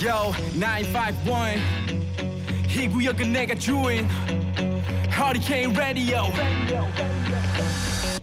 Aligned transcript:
Yo 0.00 0.32
951 0.54 1.60
이 2.68 2.88
구역은 2.88 3.32
내가 3.32 3.54
주인 3.56 4.08
Hurricane 5.10 5.74
Radio. 5.74 6.22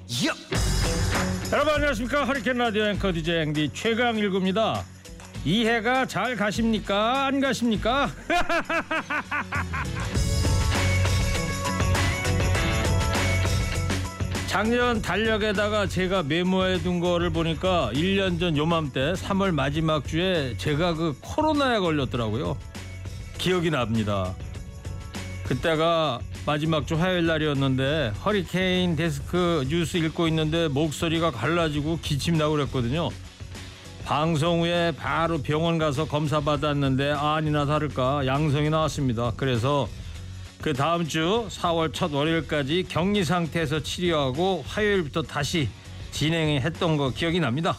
Yup. 0.07 0.37
여러분 1.51 1.73
안녕하십니까? 1.73 2.23
허리케인 2.23 2.57
라디오 2.57 2.85
앵커 2.85 3.11
DJ 3.11 3.41
앵디 3.41 3.71
최강일구입니다. 3.73 4.85
이해가 5.43 6.05
잘 6.05 6.35
가십니까? 6.35 7.25
안 7.25 7.41
가십니까 7.41 8.09
작년 14.55 15.01
달력에다가 15.01 15.85
제가 15.85 16.23
메모해 16.23 16.77
둔 16.77 17.01
거를 17.01 17.29
보니까 17.29 17.91
1년 17.93 18.39
전 18.39 18.55
요맘때 18.55 19.11
3월 19.11 19.51
마지막 19.51 20.07
주에 20.07 20.55
제가 20.55 20.93
그 20.93 21.13
코로나에 21.19 21.79
걸렸더라고요 21.79 22.57
기억이 23.37 23.69
납니다 23.69 24.33
그때가 25.43 26.21
마지막 26.45 26.87
주 26.87 26.95
화요일 26.95 27.25
날이었는데 27.25 28.13
허리케인 28.23 28.95
데스크 28.95 29.65
뉴스 29.67 29.97
읽고 29.97 30.29
있는데 30.29 30.69
목소리가 30.69 31.31
갈라지고 31.31 31.99
기침 32.01 32.37
나고 32.37 32.53
그랬거든요. 32.53 33.09
방송 34.05 34.61
후에 34.61 34.93
바로 34.97 35.39
병원 35.39 35.77
가서 35.77 36.07
검사 36.07 36.39
받았는데 36.39 37.11
아니나 37.11 37.65
다를까 37.65 38.25
양성이 38.25 38.69
나왔습니다. 38.69 39.33
그래서 39.35 39.87
그 40.65 40.73
다음 40.73 41.07
주 41.07 41.47
4월 41.47 41.93
첫 41.93 42.11
월요일까지 42.11 42.87
격리 42.89 43.23
상태에서 43.23 43.83
치료하고 43.83 44.63
화요일부터 44.65 45.21
다시 45.21 45.69
진행했던 46.09 46.97
거 46.97 47.11
기억이 47.11 47.39
납니다. 47.39 47.77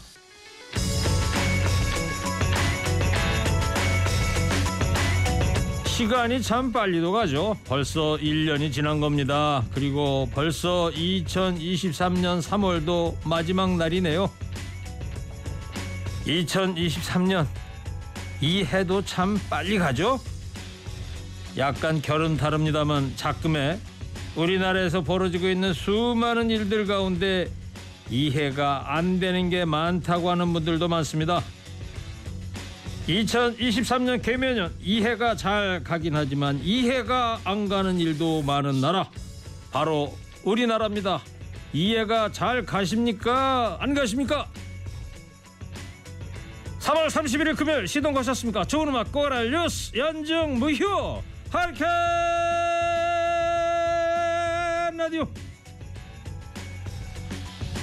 시간이 5.87 6.41
참 6.43 6.71
빨리도 6.71 7.11
가죠. 7.11 7.57
벌써 7.65 8.17
1년이 8.21 8.73
지난 8.73 9.01
겁니다. 9.01 9.65
그리고 9.75 10.31
벌써 10.33 10.93
2023년 10.95 12.41
3월도 12.41 13.17
마지막 13.29 13.77
날이네요. 13.77 14.31
2023년 16.25 17.49
이 18.41 18.63
해도 18.63 19.05
참 19.05 19.41
빨리 19.51 19.77
가죠. 19.77 20.21
약간 21.59 22.03
결은 22.03 22.37
다릅니다만 22.37 23.15
작금에 23.17 23.79
우리나라에서 24.37 25.03
벌어지고 25.03 25.49
있는 25.49 25.73
수많은 25.73 26.51
일들 26.51 26.87
가운데 26.87 27.49
이해가 28.11 28.95
안 28.95 29.19
되는 29.19 29.49
게 29.49 29.65
많다고 29.65 30.31
하는 30.31 30.53
분들도 30.53 30.87
많습니다. 30.89 31.43
2023년 33.09 34.21
개면년 34.21 34.75
이해가 34.83 35.37
잘 35.37 35.83
가긴 35.83 36.15
하지만 36.15 36.61
이해가 36.63 37.41
안 37.45 37.69
가는 37.69 37.99
일도 37.99 38.43
많은 38.43 38.81
나라 38.81 39.09
바로 39.73 40.15
우리나라입니다. 40.45 41.23
이해가 41.73 42.33
잘 42.33 42.67
가십니까? 42.67 43.79
안 43.81 43.95
가십니까? 43.95 44.47
3월 46.81 47.07
31일 47.07 47.57
금요일 47.57 47.89
시동 47.89 48.13
거셨습니까? 48.13 48.65
좋은 48.65 48.89
음악 48.89 49.11
꼬랄 49.11 49.51
뉴스 49.51 49.97
연중 49.97 50.59
무휴 50.59 51.23
할캔 51.51 51.87
라디오 54.97 55.27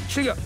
출격 0.08 0.38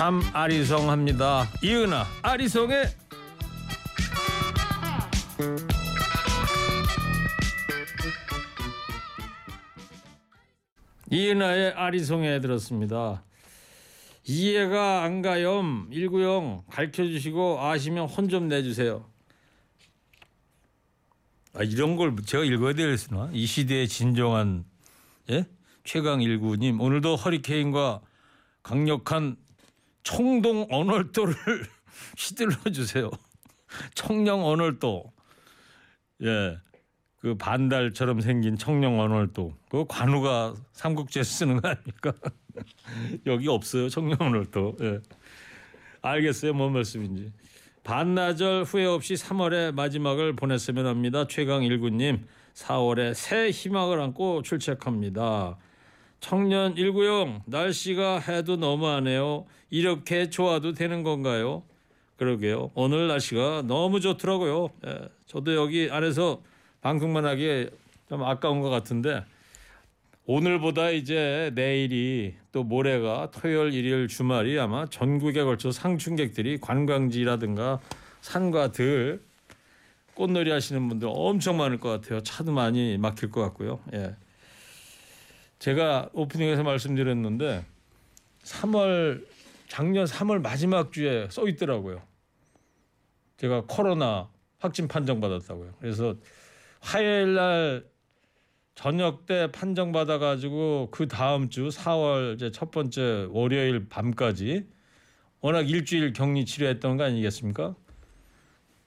참 0.00 0.22
아리송합니다. 0.32 1.46
이은아 1.62 2.06
아리송의 2.22 2.84
이은아의 11.10 11.72
아리송에 11.72 12.40
들었습니다. 12.40 13.22
이해가 14.30 15.02
안 15.02 15.22
가요. 15.22 15.60
190 15.90 16.68
가르쳐 16.70 17.04
주시고 17.04 17.60
아시면 17.60 18.06
혼 18.06 18.28
좀 18.28 18.46
내주세요. 18.46 19.04
아, 21.52 21.64
이런 21.64 21.96
걸 21.96 22.14
제가 22.24 22.44
읽어야 22.44 22.74
되겠으나 22.74 23.28
이 23.32 23.44
시대의 23.44 23.88
진정한 23.88 24.64
예? 25.30 25.46
최강 25.82 26.20
19님 26.20 26.80
오늘도 26.80 27.16
허리케인과 27.16 28.02
강력한 28.62 29.36
청동 30.04 30.68
언월도를 30.70 31.34
휘둘러 32.16 32.54
주세요. 32.72 33.10
청령 33.94 34.44
언월도. 34.46 35.12
예. 36.22 36.56
그 37.18 37.34
반달처럼 37.34 38.20
생긴 38.20 38.56
청령 38.56 39.00
언월도. 39.00 39.54
그 39.70 39.84
관우가 39.88 40.54
삼국지에 40.72 41.24
쓰는 41.24 41.60
거 41.60 41.68
아닙니까? 41.68 42.12
여기 43.26 43.48
없어요. 43.48 43.88
청령 43.88 44.18
언월도. 44.20 44.76
예. 44.80 45.00
알겠어요. 46.02 46.54
뭔 46.54 46.72
말씀인지. 46.72 47.32
반나절 47.82 48.64
후회 48.64 48.84
없이 48.84 49.14
3월의 49.14 49.74
마지막을 49.74 50.34
보냈으면 50.34 50.86
합니다. 50.86 51.26
최강 51.26 51.64
일구님 51.64 52.26
4월에 52.54 53.14
새 53.14 53.50
희망을 53.50 54.00
안고 54.00 54.42
출첵합니다. 54.42 55.56
청년 56.20 56.74
190 56.74 57.42
날씨가 57.46 58.20
해도 58.20 58.56
너무하네요. 58.56 59.46
이렇게 59.70 60.28
좋아도 60.28 60.72
되는 60.72 61.02
건가요? 61.02 61.62
그러게요. 62.16 62.70
오늘 62.74 63.08
날씨가 63.08 63.62
너무 63.66 64.00
좋더라고요. 64.00 64.68
예, 64.86 65.08
저도 65.26 65.54
여기 65.54 65.88
안에서 65.90 66.42
방송만 66.82 67.24
하기에 67.24 67.70
좀 68.10 68.22
아까운 68.22 68.60
것 68.60 68.68
같은데 68.68 69.24
오늘보다 70.32 70.90
이제 70.90 71.50
내일이 71.56 72.36
또 72.52 72.62
모레가 72.62 73.32
토요일 73.32 73.74
일요일 73.74 74.06
주말이 74.06 74.60
아마 74.60 74.86
전국에 74.86 75.42
걸쳐 75.42 75.72
상충객들이 75.72 76.60
관광지라든가 76.60 77.80
산과 78.20 78.70
들 78.70 79.24
꽃놀이 80.14 80.52
하시는 80.52 80.88
분들 80.88 81.08
엄청 81.10 81.56
많을 81.56 81.80
것 81.80 81.88
같아요. 81.88 82.22
차도 82.22 82.52
많이 82.52 82.96
막힐 82.96 83.32
것 83.32 83.40
같고요. 83.40 83.80
예. 83.92 84.14
제가 85.58 86.10
오프닝에서 86.12 86.62
말씀드렸는데 86.62 87.64
3월 88.44 89.26
작년 89.66 90.04
3월 90.04 90.40
마지막 90.40 90.92
주에 90.92 91.26
써 91.28 91.48
있더라고요. 91.48 92.02
제가 93.36 93.64
코로나 93.66 94.30
확진 94.60 94.86
판정 94.86 95.20
받았다고요. 95.20 95.74
그래서 95.80 96.14
화요일 96.78 97.34
날 97.34 97.90
저녁 98.74 99.26
때 99.26 99.50
판정 99.52 99.92
받아 99.92 100.18
가지고 100.18 100.88
그 100.90 101.06
다음 101.06 101.50
주 101.50 101.68
4월 101.68 102.34
이제 102.36 102.50
첫 102.50 102.70
번째 102.70 103.26
월요일 103.30 103.88
밤까지 103.88 104.66
워낙 105.40 105.68
일주일 105.68 106.12
격리 106.12 106.44
치료했던 106.46 106.96
거 106.96 107.04
아니겠습니까? 107.04 107.74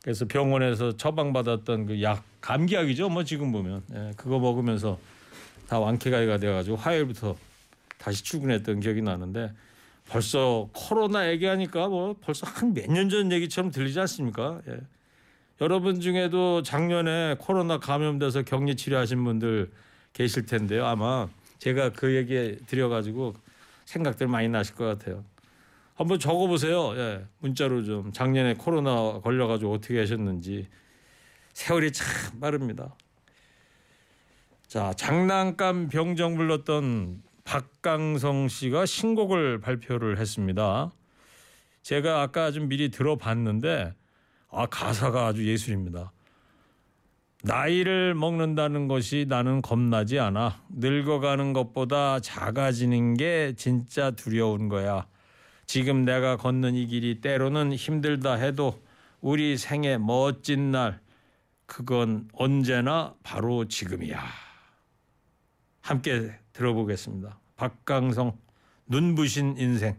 그래서 0.03 0.25
병원에서 0.25 0.97
처방 0.97 1.31
받았던 1.33 1.85
그 1.85 2.01
약 2.01 2.23
감기약이죠. 2.41 3.09
뭐 3.09 3.23
지금 3.23 3.51
보면 3.51 3.83
예, 3.93 4.11
그거 4.17 4.37
먹으면서 4.39 4.99
다 5.67 5.79
완쾌가 5.79 6.37
돼가지고 6.37 6.75
화요일부터 6.75 7.37
다시 7.97 8.21
출근했던 8.23 8.81
기억이 8.81 9.01
나는데 9.01 9.53
벌써 10.09 10.67
코로나 10.73 11.29
얘기하니까 11.29 11.87
뭐 11.87 12.15
벌써 12.19 12.45
한 12.47 12.73
몇 12.73 12.89
년 12.89 13.09
전 13.09 13.31
얘기처럼 13.31 13.71
들리지 13.71 13.99
않습니까? 14.01 14.61
예. 14.67 14.77
여러분 15.61 15.99
중에도 15.99 16.63
작년에 16.63 17.35
코로나 17.39 17.77
감염돼서 17.77 18.41
격리 18.43 18.75
치료하신 18.75 19.23
분들 19.23 19.71
계실 20.11 20.45
텐데요. 20.45 20.85
아마 20.85 21.27
제가 21.59 21.91
그 21.91 22.15
얘기 22.15 22.57
드려가지고 22.65 23.33
생각들 23.85 24.27
많이 24.27 24.49
나실 24.49 24.75
것 24.75 24.85
같아요. 24.85 25.23
한번 25.95 26.19
적어보세요. 26.19 26.97
예. 26.97 27.25
문자로 27.39 27.83
좀 27.83 28.11
작년에 28.11 28.55
코로나 28.55 29.19
걸려가지고 29.19 29.73
어떻게 29.73 29.99
하셨는지 29.99 30.67
세월이 31.53 31.91
참 31.91 32.39
빠릅니다. 32.39 32.95
자 34.67 34.91
장난감 34.93 35.87
병정 35.87 36.35
불렀던 36.35 37.21
박강성 37.43 38.47
씨가 38.47 38.87
신곡을 38.87 39.59
발표를 39.59 40.17
했습니다. 40.17 40.91
제가 41.83 42.21
아까 42.21 42.51
좀 42.51 42.69
미리 42.69 42.89
들어봤는데 42.89 43.93
아 44.53 44.67
가사가 44.67 45.27
아주 45.27 45.47
예술입니다. 45.47 46.11
나이를 47.43 48.13
먹는다는 48.13 48.87
것이 48.87 49.25
나는 49.27 49.61
겁나지 49.61 50.19
않아. 50.19 50.63
늙어가는 50.69 51.51
것보다 51.51 52.19
작아지는 52.21 53.15
게 53.15 53.53
진짜 53.57 54.11
두려운 54.11 54.69
거야. 54.69 55.07
지금 55.65 56.05
내가 56.05 56.37
걷는 56.37 56.75
이 56.75 56.85
길이 56.85 57.19
때로는 57.19 57.73
힘들다 57.73 58.35
해도 58.35 58.81
우리 59.19 59.57
생애 59.57 59.97
멋진 59.97 60.71
날 60.71 61.01
그건 61.65 62.29
언제나 62.33 63.15
바로 63.23 63.67
지금이야. 63.67 64.23
함께 65.81 66.31
들어보겠습니다. 66.53 67.39
박강성 67.55 68.37
눈부신 68.85 69.55
인생. 69.57 69.97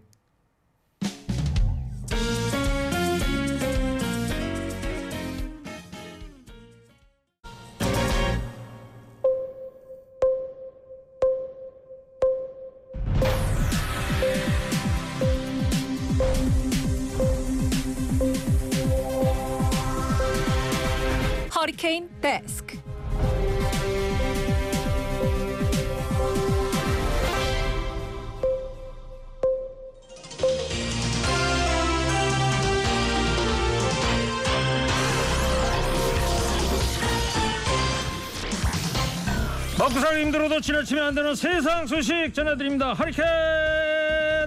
세상 41.34 41.86
소식 41.86 42.32
전해드립니다. 42.32 42.92
하리케인 42.92 43.26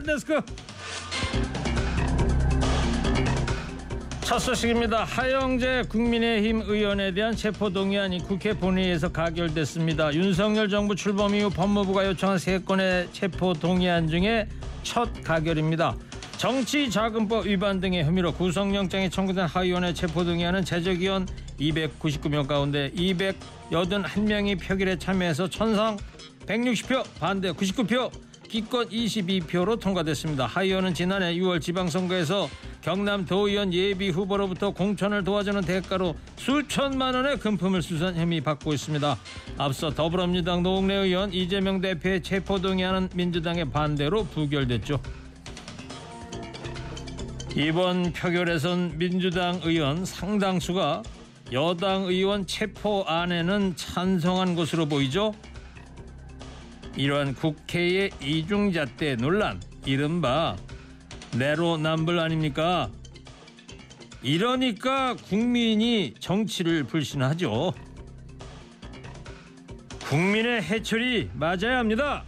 데스크. 0.05 0.41
첫 4.21 4.39
소식입니다. 4.39 5.05
하영재 5.05 5.83
국민의힘 5.89 6.63
의원에 6.65 7.13
대한 7.13 7.35
체포동의안이 7.35 8.23
국회 8.23 8.53
본회의에서 8.53 9.09
가결됐습니다. 9.11 10.13
윤석열 10.13 10.67
정부 10.67 10.95
출범 10.95 11.33
이후 11.33 11.49
법무부가 11.49 12.05
요청한 12.07 12.37
세 12.37 12.59
건의 12.59 13.07
체포동의안 13.13 14.07
중에 14.09 14.47
첫 14.83 15.09
가결입니다. 15.23 15.95
정치자금법 16.37 17.47
위반 17.47 17.79
등의 17.79 18.03
혐의로 18.03 18.33
구속영장이 18.33 19.09
청구된 19.09 19.45
하 19.45 19.63
의원의 19.63 19.95
체포동의안은 19.95 20.65
제적위원 20.65 21.27
299명 21.59 22.47
가운데 22.47 22.91
281명이 22.91 24.61
표결에 24.61 24.97
참여해서 24.97 25.49
천상 25.49 25.97
160표, 26.47 27.03
반대 27.19 27.51
99표, 27.51 28.09
기권 28.47 28.87
22표로 28.87 29.79
통과됐습니다. 29.79 30.45
하 30.45 30.63
의원은 30.63 30.93
지난해 30.93 31.35
6월 31.35 31.59
지방선거에서 31.59 32.49
경남 32.81 33.25
도의원 33.25 33.73
예비 33.73 34.09
후보로부터 34.09 34.71
공천을 34.71 35.25
도와주는 35.25 35.61
대가로 35.63 36.15
수천만 36.37 37.13
원의 37.13 37.39
금품을 37.39 37.81
수수한 37.81 38.15
혐의 38.15 38.39
받고 38.39 38.73
있습니다. 38.73 39.17
앞서 39.57 39.89
더불어민주당 39.89 40.63
노웅래 40.63 40.95
의원 40.95 41.33
이재명 41.33 41.81
대표의 41.81 42.23
체포 42.23 42.61
동의안은 42.61 43.09
민주당의 43.13 43.69
반대로 43.69 44.23
부결됐죠. 44.23 45.01
이번 47.57 48.13
표결에선 48.13 48.97
민주당 48.97 49.59
의원 49.65 50.05
상당수가 50.05 51.03
여당 51.51 52.03
의원 52.03 52.45
체포안에는 52.45 53.75
찬성한 53.75 54.55
것으로 54.55 54.85
보이죠. 54.85 55.33
이러한 56.97 57.35
국회의 57.35 58.09
이중잣대 58.19 59.17
논란, 59.17 59.61
이른바 59.85 60.55
내로남불 61.37 62.19
아닙니까? 62.19 62.89
이러니까 64.23 65.15
국민이 65.15 66.15
정치를 66.19 66.85
불신하죠. 66.85 67.71
국민의 70.09 70.63
해철이 70.63 71.29
맞아야 71.33 71.77
합니다. 71.77 72.23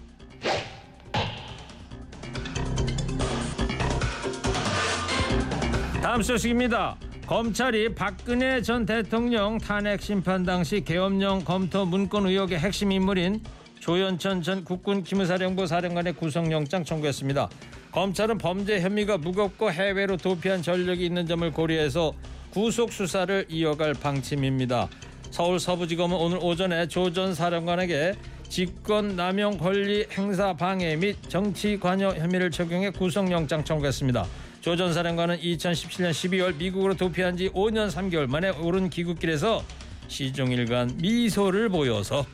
다음 6.04 6.21
소식입니다. 6.21 6.95
검찰이 7.25 7.95
박근혜 7.95 8.62
전 8.62 8.86
대통령 8.86 9.57
탄핵 9.57 10.01
심판 10.01 10.44
당시 10.44 10.83
계엄령 10.83 11.44
검토 11.44 11.88
문건 11.88 12.27
의혹의 12.27 12.60
핵심 12.60 12.92
인물인 12.92 13.42
조현천 13.80 14.42
전 14.42 14.64
국군 14.64 15.04
기무사령부 15.04 15.66
사령관의 15.68 16.14
구속영장 16.14 16.84
청구했습니다. 16.84 17.50
검찰은 17.92 18.38
범죄 18.38 18.81
혐의가 18.81 19.18
무겁고 19.18 19.72
해외로 19.72 20.18
도피한 20.18 20.62
전력이 20.62 21.06
있는 21.06 21.26
점을 21.26 21.50
고려해서 21.52 22.14
구속 22.52 22.92
수사를 22.92 23.46
이어갈 23.50 23.94
방침입니다. 23.94 24.90
서울 25.31 25.60
서부지검은 25.60 26.16
오늘 26.18 26.40
오전에 26.42 26.88
조 26.88 27.12
전 27.12 27.34
사령관에게 27.34 28.14
직권 28.50 29.16
남용 29.16 29.58
권리 29.58 30.06
행사 30.12 30.54
방해 30.54 30.96
및 30.96 31.18
정치 31.28 31.80
관여 31.80 32.10
혐의를 32.16 32.50
적용해 32.52 32.92
구속영장 32.92 33.64
청구했습니다. 33.64 34.26
조 34.62 34.76
전 34.76 34.94
사령관은 34.94 35.40
2017년 35.40 36.12
12월 36.12 36.56
미국으로 36.58 36.96
도피한 36.96 37.38
지 37.38 37.50
5년 37.50 37.90
3개월 37.90 38.28
만에 38.28 38.50
오른 38.50 38.90
귀국길에서 38.90 39.64
시종일관 40.08 40.98
미소를 40.98 41.70
보여서 41.70 42.26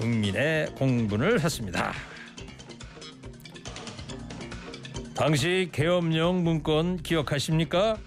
국민의 0.00 0.74
공분을 0.76 1.40
했습니다. 1.40 1.92
당시 5.14 5.68
계엄령 5.70 6.42
문건 6.42 7.02
기억하십니까? 7.02 7.98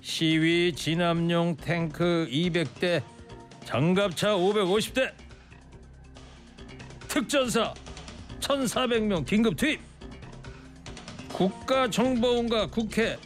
시위 0.00 0.72
진압용 0.74 1.54
탱크 1.58 2.26
200대, 2.30 3.02
장갑차 3.66 4.36
550대, 4.36 5.12
특전사 7.08 7.74
1,400명 8.40 9.26
긴급 9.26 9.56
투입, 9.56 9.80
국가정보원과 11.28 12.68
국회, 12.68 13.18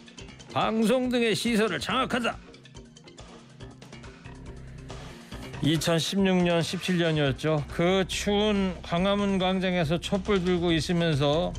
방송 0.52 1.08
등의 1.08 1.36
시설을 1.36 1.78
장악하자. 1.78 2.47
2016년 5.62 6.60
17년이었죠. 6.60 7.66
그 7.68 8.04
추운 8.06 8.76
광화문 8.82 9.38
광장에서 9.38 9.98
촛불 9.98 10.44
들고 10.44 10.72
있으면서 10.72 11.52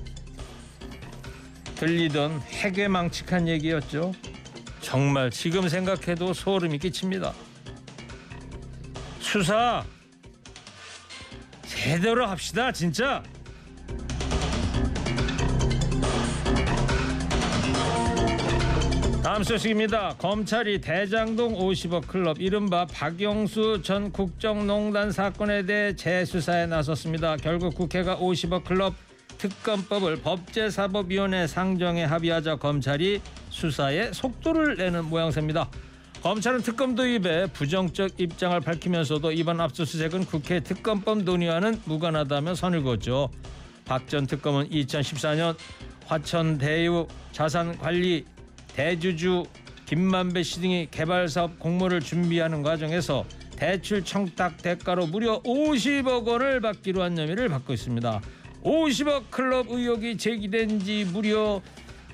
들리던 1.75 2.41
해괴망측한 2.41 3.47
얘기였죠. 3.47 4.13
정말 4.81 5.29
지금 5.29 5.67
생각해도 5.67 6.33
소름이 6.33 6.79
끼칩니다. 6.79 7.33
수사 9.19 9.83
제대로 11.65 12.25
합시다, 12.25 12.71
진짜. 12.71 13.23
다음 19.39 19.43
소식입니다. 19.45 20.15
검찰이 20.17 20.81
대장동 20.81 21.53
50억 21.53 22.07
클럽 22.07 22.41
이른바 22.41 22.85
박영수 22.85 23.81
전 23.81 24.11
국정농단 24.11 25.13
사건에 25.13 25.65
대해 25.65 25.95
재수사에 25.95 26.65
나섰습니다. 26.65 27.37
결국 27.37 27.73
국회가 27.73 28.17
50억 28.17 28.65
클럽 28.65 28.95
특검법을 29.37 30.17
법제사법위원회 30.23 31.47
상정에 31.47 32.03
합의하자 32.03 32.57
검찰이 32.57 33.21
수사에 33.49 34.11
속도를 34.11 34.75
내는 34.75 35.05
모양새입니다. 35.05 35.69
검찰은 36.21 36.61
특검 36.61 36.95
도입에 36.95 37.47
부정적 37.53 38.19
입장을 38.19 38.59
밝히면서도 38.59 39.31
이번 39.31 39.61
압수수색은 39.61 40.25
국회 40.25 40.59
특검법 40.59 41.23
논의와는 41.23 41.79
무관하다며 41.85 42.55
선을 42.55 42.83
그었죠. 42.83 43.29
박 43.85 44.05
전 44.09 44.27
특검은 44.27 44.69
2014년 44.69 45.55
화천 46.07 46.57
대유 46.57 47.07
자산관리 47.31 48.25
대주주 48.79 49.43
김만배 49.87 50.41
씨 50.41 50.61
등이 50.61 50.87
개발 50.89 51.27
사업 51.27 51.59
공모를 51.59 51.99
준비하는 51.99 52.63
과정에서 52.63 53.25
대출 53.57 54.05
청탁 54.05 54.55
대가로 54.61 55.07
무려 55.07 55.41
50억 55.41 56.25
원을 56.25 56.61
받기로 56.61 57.03
한 57.03 57.17
혐의를 57.17 57.49
받고 57.49 57.73
있습니다. 57.73 58.21
50억 58.63 59.31
클럽 59.31 59.65
의혹이 59.69 60.17
제기된 60.17 60.79
지 60.79 61.05
무려 61.11 61.61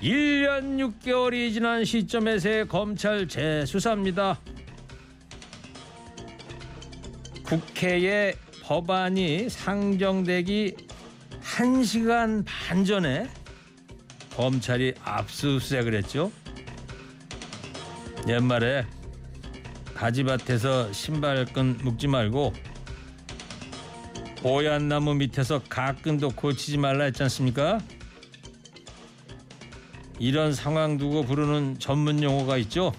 1년 0.02 1.00
6개월이 1.04 1.52
지난 1.52 1.84
시점에서의 1.84 2.66
검찰 2.66 3.28
재수사입니다. 3.28 4.40
국회에 7.44 8.34
법안이 8.64 9.48
상정되기 9.50 10.74
1시간 11.42 12.42
반 12.44 12.84
전에 12.84 13.28
검찰이 14.34 14.94
압수수색을 15.04 15.94
했죠. 15.94 16.32
옛말에 18.28 18.84
가지밭에서 19.94 20.92
신발끈 20.92 21.78
묶지 21.82 22.08
말고 22.08 22.52
보얀 24.42 24.88
나무 24.88 25.14
밑에서 25.14 25.62
가끈도 25.68 26.30
고치지 26.30 26.78
말라 26.78 27.04
했지 27.04 27.22
않습니까? 27.22 27.78
이런 30.18 30.52
상황 30.52 30.98
두고 30.98 31.24
부르는 31.24 31.78
전문 31.78 32.22
용어가 32.22 32.56
있죠. 32.58 32.92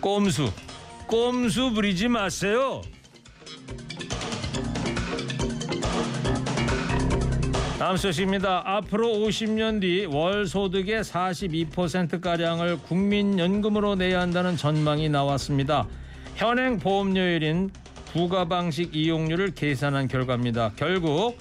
꼼수. 0.00 0.50
꼼수 1.06 1.72
부리지 1.72 2.08
마세요. 2.08 2.82
다음 7.82 7.96
소식입니다. 7.96 8.62
앞으로 8.64 9.08
50년 9.08 9.80
뒤 9.80 10.04
월 10.04 10.46
소득의 10.46 11.02
42%가량을 11.02 12.78
국민연금으로 12.78 13.96
내야 13.96 14.20
한다는 14.20 14.56
전망이 14.56 15.08
나왔습니다. 15.08 15.88
현행 16.36 16.78
보험료율인 16.78 17.70
부가 18.12 18.44
방식 18.44 18.94
이용률을 18.94 19.56
계산한 19.56 20.06
결과입니다. 20.06 20.74
결국 20.76 21.36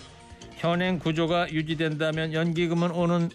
현행 0.58 0.98
구조가 0.98 1.52
유지된다면 1.52 2.34
연기금은 2.34 2.90
오는 2.90 3.30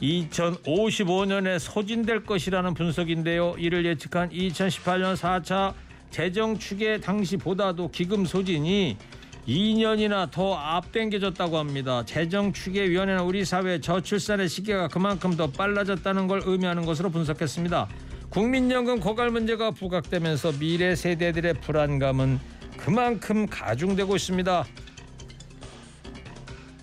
2055년에 0.00 1.58
소진될 1.58 2.22
것이라는 2.22 2.74
분석인데요. 2.74 3.56
이를 3.58 3.84
예측한 3.84 4.30
2018년 4.30 5.16
4차 5.16 5.74
재정 6.12 6.56
추계 6.56 7.00
당시보다도 7.00 7.90
기금 7.90 8.24
소진이 8.24 8.98
2년이나 9.46 10.30
더 10.30 10.54
앞당겨졌다고 10.54 11.56
합니다. 11.56 12.04
재정 12.04 12.52
추계위원회는 12.52 13.22
우리 13.22 13.44
사회 13.44 13.80
저출산의 13.80 14.48
시기가 14.48 14.88
그만큼 14.88 15.36
더 15.36 15.46
빨라졌다는 15.46 16.26
걸 16.26 16.42
의미하는 16.44 16.84
것으로 16.84 17.10
분석했습니다. 17.10 17.88
국민연금 18.28 18.98
고갈 18.98 19.30
문제가 19.30 19.70
부각되면서 19.70 20.52
미래 20.58 20.96
세대들의 20.96 21.54
불안감은 21.60 22.40
그만큼 22.76 23.46
가중되고 23.46 24.16
있습니다. 24.16 24.64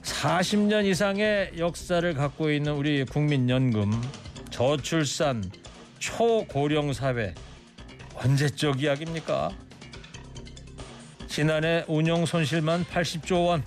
40년 0.02 0.86
이상의 0.86 1.52
역사를 1.58 2.14
갖고 2.14 2.50
있는 2.50 2.74
우리 2.74 3.04
국민연금 3.04 3.92
저출산 4.50 5.44
초고령 6.00 6.94
사회 6.94 7.34
언제적 8.16 8.82
이야기입니까? 8.82 9.52
지난해 11.34 11.84
운용 11.88 12.28
손실만 12.28 12.86
80조 12.86 13.48
원 13.48 13.64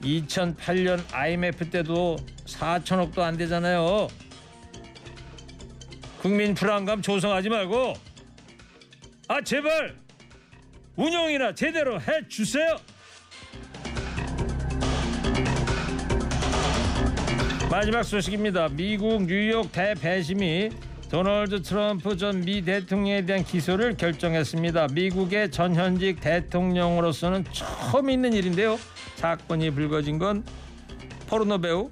2008년 0.00 1.02
IMF 1.12 1.70
때도 1.70 2.18
4천억도 2.46 3.18
안 3.18 3.36
되잖아요. 3.36 4.06
국민 6.20 6.54
불안감 6.54 7.02
조성하지 7.02 7.48
말고 7.48 7.94
아 9.26 9.40
제발 9.40 9.96
운영이나 10.94 11.52
제대로 11.52 12.00
해 12.00 12.28
주세요. 12.28 12.76
마지막 17.68 18.04
소식입니다. 18.04 18.68
미국 18.68 19.24
뉴욕 19.24 19.72
대배심이 19.72 20.70
도널드 21.10 21.62
트럼프 21.62 22.16
전 22.16 22.40
미 22.44 22.62
대통령에 22.62 23.26
대한 23.26 23.42
기소를 23.42 23.96
결정했습니다. 23.96 24.88
미국의 24.92 25.50
전 25.50 25.74
현직 25.74 26.20
대통령으로서는 26.20 27.44
처음 27.52 28.10
있는 28.10 28.32
일인데요. 28.32 28.78
사건이 29.16 29.70
불거진 29.72 30.18
건 30.20 30.44
포르노 31.26 31.58
배우 31.58 31.90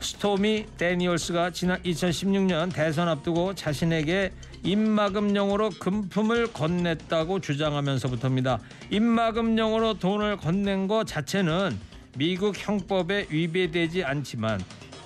스토미 0.00 0.66
데니얼스가 0.76 1.50
지난 1.52 1.80
2016년 1.82 2.74
대선 2.74 3.08
앞두고 3.08 3.54
자신에게 3.54 4.32
입막음용으로 4.64 5.70
금품을 5.78 6.48
건넸다고 6.48 7.40
주장하면서부터입니다. 7.40 8.58
입막음용으로 8.90 9.94
돈을 10.00 10.36
건넨 10.38 10.88
것 10.88 11.06
자체는 11.06 11.78
미국 12.18 12.56
형법에 12.58 13.28
위배되지 13.30 14.02
않지만 14.02 14.60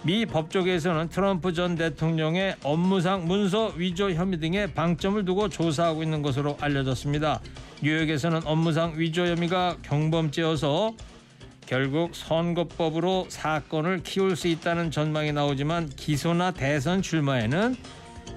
미 0.06 0.25
법조계에서는 0.25 1.08
트럼프 1.08 1.52
전 1.52 1.75
대통령의 1.75 2.54
업무상 2.62 3.26
문서 3.26 3.72
위조 3.76 4.12
혐의 4.12 4.38
등의 4.38 4.72
방점을 4.72 5.25
두고 5.25 5.48
조사하고 5.48 6.04
있는 6.04 6.22
것으로 6.22 6.56
알려졌습니다. 6.60 7.40
뉴욕에서는 7.82 8.42
업무상 8.46 8.92
위조 8.96 9.26
혐의가 9.26 9.78
경범죄여서 9.82 10.94
결국 11.66 12.14
선거법으로 12.14 13.26
사건을 13.28 14.04
키울 14.04 14.36
수 14.36 14.46
있다는 14.46 14.92
전망이 14.92 15.32
나오지만 15.32 15.88
기소나 15.88 16.52
대선 16.52 17.02
출마에는 17.02 17.75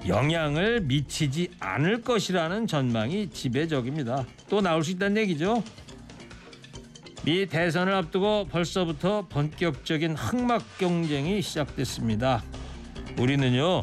영향을 0.08 0.80
미치지 0.80 1.50
않을 1.60 2.02
것이라는 2.02 2.66
전망이 2.66 3.30
지배적입니다. 3.30 4.26
또 4.48 4.60
나올 4.60 4.82
수 4.82 4.90
있다는 4.90 5.22
얘기죠. 5.22 5.62
미 7.22 7.46
대선을 7.46 7.92
앞두고 7.94 8.46
벌써부터 8.50 9.26
본격적인 9.28 10.14
흑막 10.14 10.78
경쟁이 10.78 11.42
시작됐습니다. 11.42 12.42
우리는요 13.18 13.82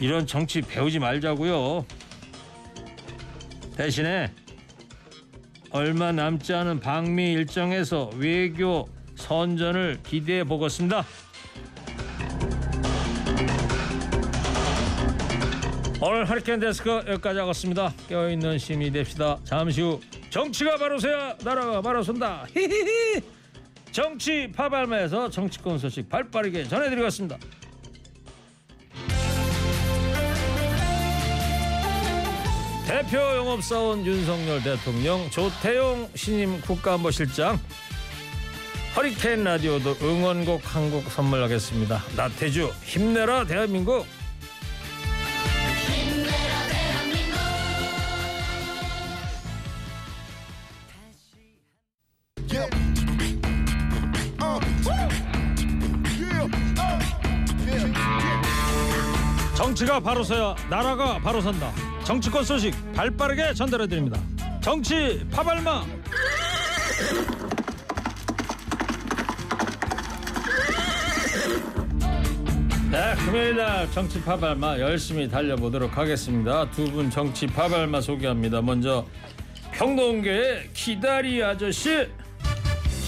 이런 0.00 0.26
정치 0.26 0.62
배우지 0.62 0.98
말자고요. 0.98 1.86
대신에 3.76 4.32
얼마 5.70 6.10
남지 6.10 6.54
않은 6.54 6.80
방미 6.80 7.32
일정에서 7.32 8.10
외교 8.16 8.88
선전을 9.14 10.00
기대해 10.02 10.44
보겠습니다. 10.44 11.04
오늘 16.08 16.30
하리케인 16.30 16.60
데스크 16.60 16.88
여기까지 17.08 17.40
하겠습니다. 17.40 17.92
깨어있는 18.08 18.58
시민이 18.58 18.92
됩시다. 18.92 19.38
잠시 19.42 19.82
후 19.82 20.00
정치가 20.30 20.76
바로 20.76 21.00
서야 21.00 21.34
나라가 21.42 21.82
바로 21.82 22.00
선다. 22.00 22.46
히히히. 22.54 23.20
정치 23.90 24.48
파발마에서 24.54 25.28
정치권 25.30 25.78
소식 25.80 26.08
발빠르게 26.08 26.68
전해드리겠습니다. 26.68 27.36
대표 32.86 33.18
영업사원 33.18 34.06
윤석열 34.06 34.62
대통령 34.62 35.28
조태용 35.30 36.08
신임 36.14 36.60
국가안보실장 36.60 37.58
허리케인 38.96 39.42
라디오도 39.42 39.96
응원곡 40.00 40.62
한 40.72 40.88
곡 40.90 41.02
선물하겠습니다. 41.10 42.00
나태주 42.16 42.70
힘내라 42.84 43.44
대한민국 43.44 44.06
바로 60.00 60.22
서야 60.22 60.54
나라가 60.70 61.18
바로 61.18 61.40
선다. 61.40 61.72
정치권 62.04 62.44
소식 62.44 62.74
발빠르게 62.94 63.54
전달해 63.54 63.86
드립니다. 63.86 64.20
정치 64.60 65.24
파발마. 65.30 65.84
네, 72.90 73.14
금요일 73.24 73.56
날 73.56 73.90
정치 73.90 74.22
파발마 74.22 74.78
열심히 74.78 75.28
달려보도록 75.28 75.96
하겠습니다. 75.98 76.70
두 76.70 76.84
분 76.86 77.10
정치 77.10 77.46
파발마 77.46 78.00
소개합니다. 78.00 78.62
먼저 78.62 79.04
평동교의 79.72 80.70
기다리 80.72 81.42
아저씨 81.42 82.06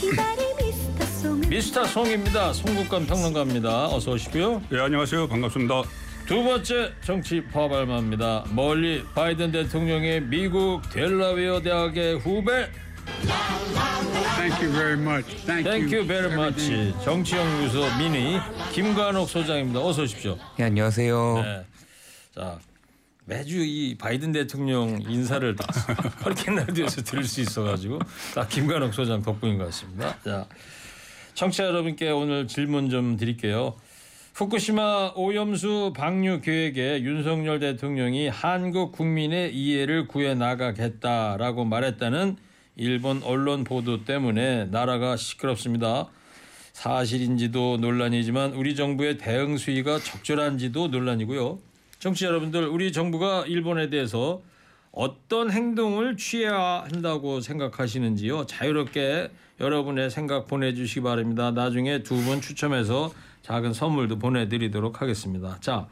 기다리 0.00 0.42
미스터 1.48 1.84
송입니다. 1.84 2.52
송국감 2.52 3.06
평론가입니다. 3.06 3.86
어서 3.86 4.12
오시고요. 4.12 4.62
예 4.72 4.80
안녕하세요 4.80 5.28
반갑습니다. 5.28 5.82
두 6.28 6.44
번째 6.44 6.92
정치 7.02 7.42
파발마입니다. 7.42 8.44
멀리 8.50 9.02
바이든 9.14 9.50
대통령의 9.50 10.20
미국 10.20 10.82
델라웨어 10.90 11.62
대학의 11.62 12.18
후배 12.18 12.70
Thank 14.36 14.62
you 14.62 14.70
very 14.70 15.00
much. 15.00 15.26
Thank, 15.46 15.64
thank 15.64 15.84
you 15.84 15.96
you. 15.96 16.06
very 16.06 16.36
much 16.36 16.94
정치연구소 17.02 17.96
민의 17.96 18.38
김관옥 18.74 19.26
소장입니다. 19.30 19.80
어서 19.80 20.02
오십시오. 20.02 20.38
네, 20.58 20.64
안녕하세요. 20.64 21.42
네. 21.42 21.64
자 22.34 22.58
매주 23.24 23.60
이 23.64 23.96
바이든 23.96 24.32
대통령 24.32 25.00
인사를 25.00 25.56
다 25.56 25.66
허리케인 26.26 26.58
라디오에서 26.58 27.04
들을 27.04 27.24
수 27.24 27.40
있어가지고 27.40 28.00
다 28.34 28.46
김관옥 28.46 28.92
소장 28.92 29.22
덕분인 29.22 29.56
것 29.56 29.64
같습니다. 29.64 30.14
자 30.22 30.46
청취자 31.32 31.64
여러분께 31.64 32.10
오늘 32.10 32.46
질문 32.46 32.90
좀 32.90 33.16
드릴게요. 33.16 33.76
후쿠시마 34.38 35.14
오염수 35.16 35.94
방류 35.96 36.42
계획에 36.42 37.02
윤석열 37.02 37.58
대통령이 37.58 38.28
한국 38.28 38.92
국민의 38.92 39.52
이해를 39.52 40.06
구해 40.06 40.36
나가겠다라고 40.36 41.64
말했다는 41.64 42.36
일본 42.76 43.20
언론 43.24 43.64
보도 43.64 44.04
때문에 44.04 44.66
나라가 44.66 45.16
시끄럽습니다. 45.16 46.06
사실인지도 46.72 47.78
논란이지만 47.78 48.52
우리 48.52 48.76
정부의 48.76 49.18
대응 49.18 49.56
수위가 49.56 49.98
적절한지도 49.98 50.86
논란이고요. 50.86 51.58
정치 51.98 52.24
여러분들 52.24 52.68
우리 52.68 52.92
정부가 52.92 53.44
일본에 53.44 53.90
대해서 53.90 54.40
어떤 54.92 55.50
행동을 55.50 56.16
취해야 56.16 56.84
한다고 56.88 57.40
생각하시는지요? 57.40 58.46
자유롭게 58.46 59.32
여러분의 59.58 60.10
생각 60.10 60.46
보내주시기 60.46 61.00
바랍니다. 61.00 61.50
나중에 61.50 62.04
두 62.04 62.14
분 62.14 62.40
추첨해서 62.40 63.12
작은 63.42 63.72
선물도 63.72 64.18
보내드리도록 64.18 65.02
하겠습니다. 65.02 65.56
자, 65.60 65.88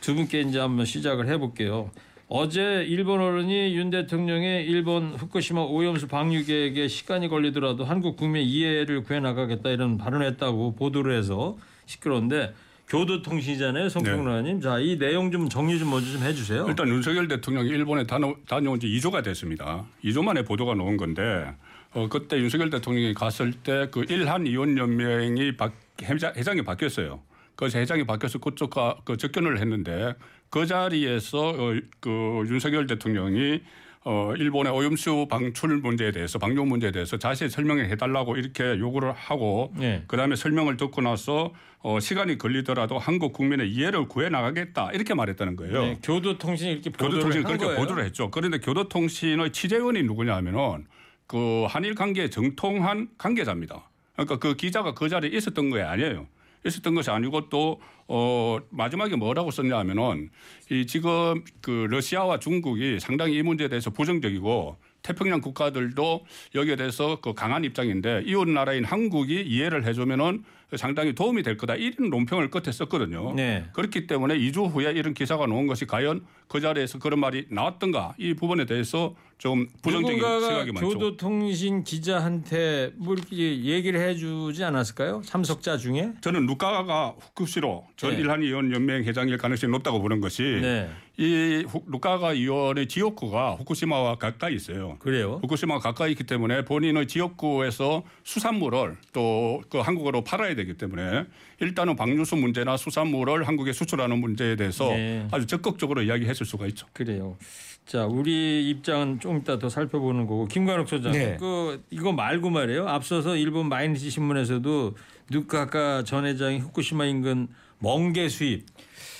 두 0.00 0.14
분께 0.14 0.40
이제 0.40 0.58
한번 0.58 0.86
시작을 0.86 1.28
해볼게요. 1.28 1.90
어제 2.28 2.84
일본 2.86 3.20
언론이 3.20 3.74
윤 3.74 3.88
대통령의 3.90 4.66
일본 4.66 5.14
후쿠시마 5.14 5.62
오염수 5.62 6.08
방류 6.08 6.44
계획에 6.44 6.86
시간이 6.86 7.28
걸리더라도 7.28 7.84
한국 7.84 8.16
국민 8.16 8.42
이해를 8.42 9.02
구해 9.02 9.18
나가겠다 9.18 9.70
이런 9.70 9.96
발언했다고 9.96 10.74
보도를 10.74 11.16
해서 11.16 11.56
시끄러운데 11.86 12.52
교도통신이잖아요, 12.88 13.88
송평라님. 13.90 14.60
자, 14.60 14.78
이 14.78 14.98
내용 14.98 15.30
좀 15.30 15.48
정리 15.48 15.78
좀 15.78 15.90
먼저 15.90 16.10
좀 16.10 16.22
해주세요. 16.22 16.66
일단 16.68 16.88
윤석열 16.88 17.28
대통령이 17.28 17.68
일본에 17.68 18.04
다녀, 18.04 18.34
다녀온 18.46 18.80
지 18.80 18.86
2주가 18.86 19.22
됐습니다. 19.22 19.84
2주 20.04 20.22
만에 20.22 20.42
보도가 20.42 20.74
나온 20.74 20.96
건데 20.96 21.54
어, 21.94 22.08
그때 22.08 22.38
윤석열 22.38 22.70
대통령이 22.70 23.14
갔을 23.14 23.52
때 23.52 23.88
그 23.90 24.04
일한 24.08 24.46
이원 24.46 24.76
연맹이 24.76 25.56
바, 25.56 25.70
회장, 26.02 26.32
회장이 26.36 26.62
바뀌었어요. 26.62 27.20
그래서 27.56 27.78
회장이 27.78 28.04
바뀌어서 28.04 28.38
그쪽과 28.38 28.98
그 29.04 29.16
접견을 29.16 29.58
했는데 29.58 30.14
그 30.50 30.66
자리에서 30.66 31.48
어, 31.50 31.74
그 32.00 32.44
윤석열 32.48 32.86
대통령이 32.86 33.60
어, 34.04 34.32
일본의 34.36 34.72
오염수 34.72 35.26
방출 35.28 35.78
문제에 35.78 36.12
대해서 36.12 36.38
방류 36.38 36.64
문제에 36.64 36.92
대해서 36.92 37.18
자세히 37.18 37.50
설명을 37.50 37.90
해달라고 37.90 38.36
이렇게 38.36 38.78
요구를 38.78 39.12
하고 39.12 39.72
네. 39.76 40.04
그다음에 40.06 40.36
설명을 40.36 40.76
듣고 40.76 41.02
나서 41.02 41.52
어, 41.80 41.98
시간이 42.00 42.38
걸리더라도 42.38 42.98
한국 42.98 43.32
국민의 43.32 43.70
이해를 43.70 44.06
구해 44.08 44.28
나가겠다 44.28 44.92
이렇게 44.92 45.14
말했다는 45.14 45.56
거예요. 45.56 45.82
네, 45.82 45.98
교도통신이 46.02 46.72
이렇게 46.72 46.90
보도를 46.90 47.10
교도통신 47.14 47.42
한 47.42 47.46
그렇게 47.48 47.64
거예요. 47.66 47.80
보도를 47.80 48.04
했죠. 48.04 48.30
그런데 48.30 48.58
교도통신의 48.58 49.52
취재원이 49.52 50.02
누구냐면은 50.04 50.86
그 51.28 51.66
한일 51.68 51.94
관계에 51.94 52.28
정통한 52.30 53.08
관계자입니다. 53.18 53.88
그러니까 54.14 54.38
그 54.38 54.56
기자가 54.56 54.94
그 54.94 55.08
자리에 55.08 55.30
있었던 55.36 55.70
게 55.70 55.82
아니에요. 55.82 56.26
있었던 56.66 56.94
것이 56.94 57.10
아니고 57.10 57.48
또 57.50 57.80
어, 58.08 58.58
마지막에 58.70 59.14
뭐라고 59.14 59.50
썼냐면은 59.50 60.30
이 60.70 60.86
지금 60.86 61.44
그 61.60 61.86
러시아와 61.90 62.40
중국이 62.40 62.98
상당히 62.98 63.36
이 63.36 63.42
문제에 63.42 63.68
대해서 63.68 63.90
부정적이고 63.90 64.76
태평양 65.02 65.40
국가들도 65.40 66.26
여기에 66.54 66.76
대해서 66.76 67.18
그 67.20 67.34
강한 67.34 67.64
입장인데 67.64 68.22
이웃 68.26 68.48
나라인 68.48 68.84
한국이 68.84 69.42
이해를 69.42 69.84
해주면은 69.86 70.44
상당히 70.76 71.14
도움이 71.14 71.42
될 71.42 71.56
거다 71.56 71.76
이런 71.76 72.10
논평을 72.10 72.50
끝에 72.50 72.70
썼거든요. 72.72 73.32
네. 73.34 73.64
그렇기 73.72 74.06
때문에 74.06 74.36
2주 74.36 74.70
후에 74.70 74.92
이런 74.92 75.14
기사가 75.14 75.46
나온 75.46 75.66
것이 75.66 75.86
과연 75.86 76.26
그 76.46 76.60
자리에서 76.60 76.98
그런 76.98 77.20
말이 77.20 77.46
나왔던가 77.48 78.14
이 78.18 78.34
부분에 78.34 78.66
대해서 78.66 79.14
좀 79.38 79.66
부정적인 79.82 80.18
시각이 80.18 80.72
많죠. 80.72 80.88
교도통신 80.88 81.84
기자한테 81.84 82.92
뭐 82.96 83.14
이렇게 83.14 83.64
얘기를 83.64 83.98
해주지 84.00 84.62
않았을까요? 84.64 85.22
참석자 85.24 85.78
중에? 85.78 86.12
저는 86.20 86.44
루카가 86.46 87.14
후쿠시로 87.18 87.86
전 87.96 88.10
네. 88.10 88.20
일한 88.20 88.42
의원 88.42 88.70
연맹 88.72 89.04
회장일 89.04 89.38
가능성이 89.38 89.70
높다고 89.72 90.02
보는 90.02 90.20
것이 90.20 90.42
네, 90.42 90.90
이 91.20 91.64
후- 91.66 91.82
루카가 91.88 92.32
의원의 92.34 92.86
지역구가 92.86 93.56
후쿠시마와 93.56 94.18
가까이 94.18 94.54
있어요. 94.54 94.96
그래요. 95.00 95.40
후쿠시마가 95.42 95.80
가까이 95.80 96.12
있기 96.12 96.22
때문에 96.24 96.64
본인의 96.64 97.08
지역구에서 97.08 98.04
수산물을 98.22 98.96
또 99.12 99.60
그 99.68 99.78
한국으로 99.78 100.22
팔아야 100.22 100.54
되기 100.54 100.74
때문에 100.74 101.24
일단은 101.60 101.96
방류수 101.96 102.36
문제나 102.36 102.76
수산물을 102.76 103.46
한국에 103.48 103.72
수출하는 103.72 104.20
문제에 104.20 104.54
대해서 104.56 104.88
네. 104.90 105.26
아주 105.32 105.46
적극적으로 105.46 106.02
이야기했을 106.02 106.46
수가 106.46 106.66
있죠. 106.68 106.86
그래요. 106.92 107.36
자, 107.84 108.06
우리 108.06 108.68
입장은 108.70 109.18
좀 109.18 109.38
이따 109.38 109.58
더 109.58 109.68
살펴보는 109.68 110.26
거고 110.26 110.46
김관욱 110.46 110.88
소장님, 110.88 111.20
네. 111.20 111.36
그 111.40 111.82
이거 111.90 112.12
말고 112.12 112.50
말이에요. 112.50 112.86
앞서서 112.88 113.36
일본 113.36 113.68
마이니치 113.68 114.10
신문에서도 114.10 114.94
누카카 115.30 116.04
전 116.04 116.24
회장이 116.26 116.58
후쿠시마 116.60 117.06
인근 117.06 117.48
멍게 117.80 118.28
수입 118.28 118.66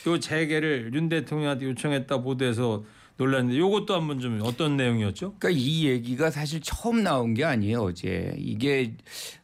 요 0.08 0.18
재개를 0.18 0.90
윤 0.94 1.08
대통령한테 1.08 1.66
요청했다 1.66 2.22
보도해서 2.22 2.84
논란인데 3.18 3.58
요것도 3.58 3.94
한번 3.94 4.20
좀 4.20 4.40
어떤 4.42 4.76
내용이었죠? 4.76 5.34
그러니까 5.38 5.60
이 5.60 5.86
얘기가 5.86 6.30
사실 6.30 6.60
처음 6.62 7.02
나온 7.02 7.34
게 7.34 7.44
아니에요 7.44 7.80
어제 7.80 8.32
이게 8.38 8.94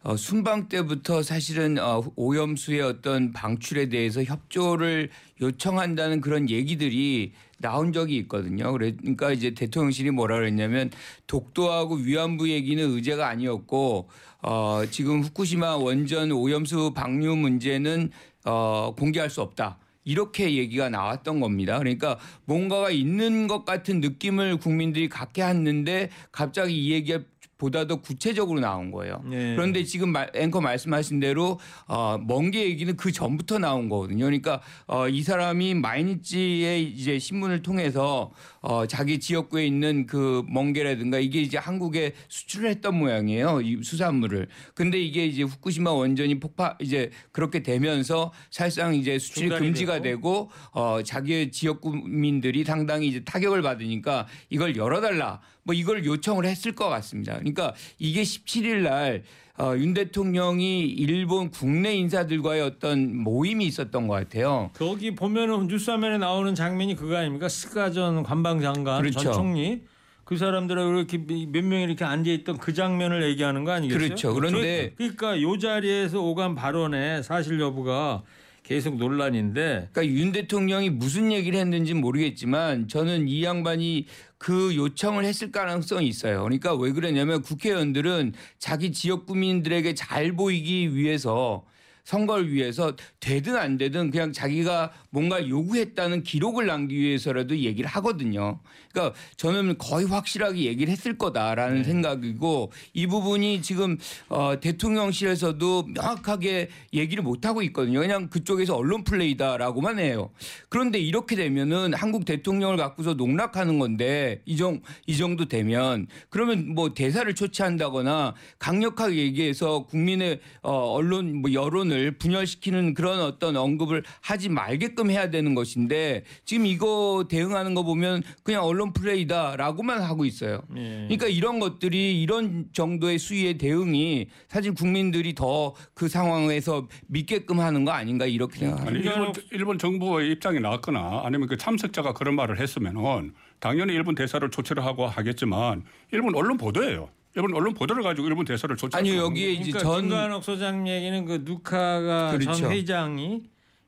어, 0.03 0.17
순방 0.17 0.69
때부터 0.69 1.23
사실은 1.23 1.79
어, 1.79 2.03
오염수의 2.15 2.81
어떤 2.83 3.33
방출에 3.33 3.89
대해서 3.89 4.23
협조를 4.23 5.11
요청한다는 5.41 6.21
그런 6.21 6.49
얘기들이 6.49 7.33
나온 7.59 7.93
적이 7.93 8.17
있거든요. 8.19 8.73
그러니까 8.73 9.33
이제 9.33 9.55
대통령실이 9.55 10.11
뭐라 10.11 10.37
그랬냐면 10.37 10.91
독도하고 11.27 11.97
위안부 11.97 12.51
얘기는 12.51 12.83
의제가 12.83 13.27
아니었고 13.27 14.09
어, 14.43 14.83
지금 14.91 15.23
후쿠시마 15.23 15.77
원전 15.77 16.31
오염수 16.31 16.93
방류 16.95 17.35
문제는 17.37 18.11
어, 18.45 18.95
공개할 18.97 19.31
수 19.31 19.41
없다. 19.41 19.79
이렇게 20.05 20.55
얘기가 20.57 20.89
나왔던 20.91 21.41
겁니다. 21.41 21.79
그러니까 21.79 22.19
뭔가가 22.45 22.91
있는 22.91 23.47
것 23.49 23.65
같은 23.65 24.01
느낌을 24.01 24.59
국민들이 24.59 25.09
갖게 25.09 25.43
했는데 25.43 26.11
갑자기 26.31 26.85
이 26.87 26.93
얘기가 26.93 27.21
보다 27.57 27.87
더 27.87 28.01
구체적으로 28.01 28.59
나온 28.61 28.91
거예요. 28.91 29.23
네. 29.25 29.55
그런데 29.55 29.85
지금 29.85 30.11
말- 30.11 30.31
앵커 30.35 30.61
말씀하신 30.61 31.21
대로 31.21 31.59
어, 31.87 32.19
먼게 32.19 32.65
얘기는 32.65 32.95
그 32.97 33.13
전부터 33.13 33.59
나온 33.59 33.89
거거든요. 33.89 34.25
그러니까 34.25 34.61
어, 34.87 35.09
이 35.09 35.23
사람이 35.23 35.75
마이니치의 35.75 36.83
이제 36.85 37.19
신문을 37.19 37.63
통해서 37.63 38.33
어, 38.67 38.87
자기 38.87 39.21
지역구에 39.21 39.67
있는 39.67 40.07
그 40.07 40.43
멍게라든가 40.49 41.19
이게 41.19 41.43
이제 41.43 41.59
한국에 41.59 42.15
수출을 42.29 42.71
했던 42.71 42.97
모양이에요. 42.99 43.61
이 43.61 43.83
수산물을. 43.83 44.49
근데 44.73 44.99
이게 44.99 45.27
이제 45.27 45.43
후쿠시마 45.43 45.93
원전이 45.93 46.41
폭파 46.41 46.79
이제 46.81 47.11
그렇게 47.31 47.63
되면서 47.63 48.33
사실상 48.51 48.95
이제 48.95 49.19
수출이 49.19 49.51
금지가 49.51 50.01
되고. 50.01 50.15
되고 50.15 50.51
어, 50.73 51.03
자기의 51.03 51.53
지역구민들이 51.53 52.65
상당히 52.65 53.09
이제 53.09 53.23
타격을 53.23 53.61
받으니까 53.61 54.27
이걸 54.49 54.77
열어달라. 54.77 55.43
뭐 55.63 55.75
이걸 55.75 56.07
요청을 56.07 56.47
했을 56.47 56.73
것 56.73 56.89
같습니다. 56.89 57.35
그러니까 57.35 57.75
이게 57.99 58.23
17일 58.23 58.83
날 58.83 59.25
어, 59.57 59.73
윤 59.77 59.95
대통령이 59.95 60.81
일본 60.83 61.51
국내 61.51 61.95
인사들과의 61.95 62.61
어떤 62.63 63.17
모임이 63.17 63.65
있었던 63.67 64.09
것 64.09 64.15
같아요. 64.15 64.71
거기 64.75 65.15
보면은 65.15 65.69
뉴스화면에 65.69 66.19
나오는 66.19 66.55
장면이 66.57 66.97
그거 66.97 67.17
아닙니까? 67.17 67.49
스가 67.49 67.93
전 67.93 68.25
관방장관 68.25 69.01
그렇죠. 69.01 69.21
전 69.21 69.33
총리 69.33 69.83
그 70.25 70.37
사람들하고 70.37 70.91
이렇게 70.97 71.19
몇 71.19 71.63
명이 71.65 71.85
이렇게 71.85 72.05
앉아 72.05 72.31
있던 72.33 72.59
그 72.59 72.73
장면을 72.75 73.23
얘기하는 73.31 73.63
거 73.63 73.71
아니겠어요? 73.73 74.07
그렇죠. 74.09 74.35
그런데 74.35 74.89
그- 74.97 75.15
그러니까 75.17 75.41
요 75.41 75.57
자리에서 75.57 76.21
오간 76.21 76.57
발언의 76.57 77.23
사실 77.23 77.61
여부가 77.61 78.23
계속 78.65 78.97
논란인데 78.97 79.91
그러니까 79.93 80.07
윤 80.07 80.33
대통령이 80.33 80.89
무슨 80.89 81.31
얘기를 81.31 81.59
했는지 81.61 81.93
모르겠지만 81.93 82.89
저는 82.89 83.29
이 83.29 83.45
양반이 83.45 84.07
그 84.39 84.75
요청을 84.75 85.25
했을 85.25 85.53
가능성이 85.53 86.09
있어요. 86.09 86.43
그러니까 86.43 86.75
왜 86.75 86.93
그러냐면 86.93 87.43
국회의원들은 87.43 88.33
자기 88.59 88.91
지역 88.91 89.27
구민들에게 89.27 89.95
잘 89.95 90.33
보이기 90.33 90.97
위해서 90.97 91.65
선거를 92.05 92.53
위해서 92.53 92.97
되든 93.21 93.57
안 93.57 93.77
되든 93.77 94.11
그냥 94.11 94.33
자기가 94.33 94.93
뭔가 95.11 95.47
요구했다는 95.47 96.23
기록을 96.23 96.67
남기기 96.67 97.01
위해서라도 97.01 97.57
얘기를 97.59 97.89
하거든요. 97.91 98.61
그러니까 98.95 99.19
저는 99.37 99.77
거의 99.77 100.07
확실하게 100.07 100.63
얘기를 100.63 100.91
했을 100.91 101.19
거다라는 101.19 101.83
생각이고 101.83 102.73
이 102.93 103.07
부분이 103.09 103.61
지금 103.61 103.99
어, 104.29 104.59
대통령실에서도 104.61 105.89
명확하게 105.89 106.69
얘기를 106.93 107.23
못 107.25 107.45
하고 107.45 107.63
있거든요. 107.63 107.99
그냥 107.99 108.29
그쪽에서 108.29 108.77
언론 108.77 109.03
플레이다라고만 109.03 109.99
해요. 109.99 110.31
그런데 110.69 111.01
이렇게 111.01 111.35
되면은 111.35 111.93
한국 111.95 112.25
대통령을 112.25 112.77
갖고서 112.77 113.15
농락하는 113.15 113.81
건데 113.81 114.41
이, 114.47 114.57
정, 114.57 114.81
이 115.07 115.17
정도 115.17 115.47
되면 115.47 116.07
그러면 116.31 116.75
뭐 116.75 116.95
대사를 116.95 117.33
초치한다거나 117.35 118.35
강력하게 118.61 119.17
얘기해서 119.17 119.87
국민의 119.87 120.39
어, 120.63 120.93
언론 120.93 121.43
뭐 121.43 121.53
여론을 121.53 122.13
분열시키는 122.19 122.95
그런 122.95 123.21
어떤 123.21 123.57
언급을 123.57 124.05
하지 124.21 124.49
말게끔 124.49 125.11
해야 125.11 125.31
되는 125.31 125.55
것인데 125.55 126.23
지금 126.45 126.67
이거 126.67 127.27
대응하는 127.29 127.75
거 127.75 127.83
보면 127.83 128.23
그냥 128.45 128.65
언론 128.65 128.84
플레이다라고만 128.93 130.03
하고 130.03 130.25
있어요. 130.25 130.63
예. 130.77 131.05
그러니까 131.09 131.27
이런 131.29 131.59
것들이 131.61 132.21
이런 132.21 132.67
정도의 132.73 133.19
수위의 133.19 133.59
대응이 133.59 134.29
사실 134.49 134.75
국민들이 134.75 135.35
더 135.35 135.75
그 135.95 136.09
상황에서 136.09 136.89
믿게끔 137.07 137.61
하는 137.61 137.85
거 137.85 137.93
아닌가 137.93 138.27
이렇게 138.27 138.59
생각합니다. 138.59 139.11
아니 139.11 139.21
일본, 139.21 139.33
일본 139.53 139.79
정부의 139.79 140.33
입장이 140.33 140.61
나왔거나 140.61 141.23
아니면 141.25 141.49
그 141.49 141.57
참석자가 141.57 142.13
그런 142.15 142.35
말을 142.35 142.59
했으면은 142.61 143.33
당연히 143.61 143.93
일본 143.95 144.15
대사를 144.15 144.49
조치를 144.51 144.85
하고 144.85 145.07
하겠지만 145.07 145.85
일본 146.13 146.35
언론 146.35 146.57
보도예요. 146.57 147.09
일본 147.37 147.55
언론 147.55 147.75
보도를 147.75 148.03
가지고 148.03 148.29
일본 148.29 148.45
대사를 148.45 148.75
조치. 148.77 148.97
아니요 148.97 149.23
여기에 149.23 149.53
이제 149.53 149.71
그러니까 149.73 149.79
전 149.81 150.01
김관옥 150.03 150.45
소장 150.45 150.87
얘기는 150.89 151.25
그 151.25 151.43
누카가 151.45 152.33
그렇죠. 152.33 152.53
전 152.55 152.71
회장이 152.71 153.43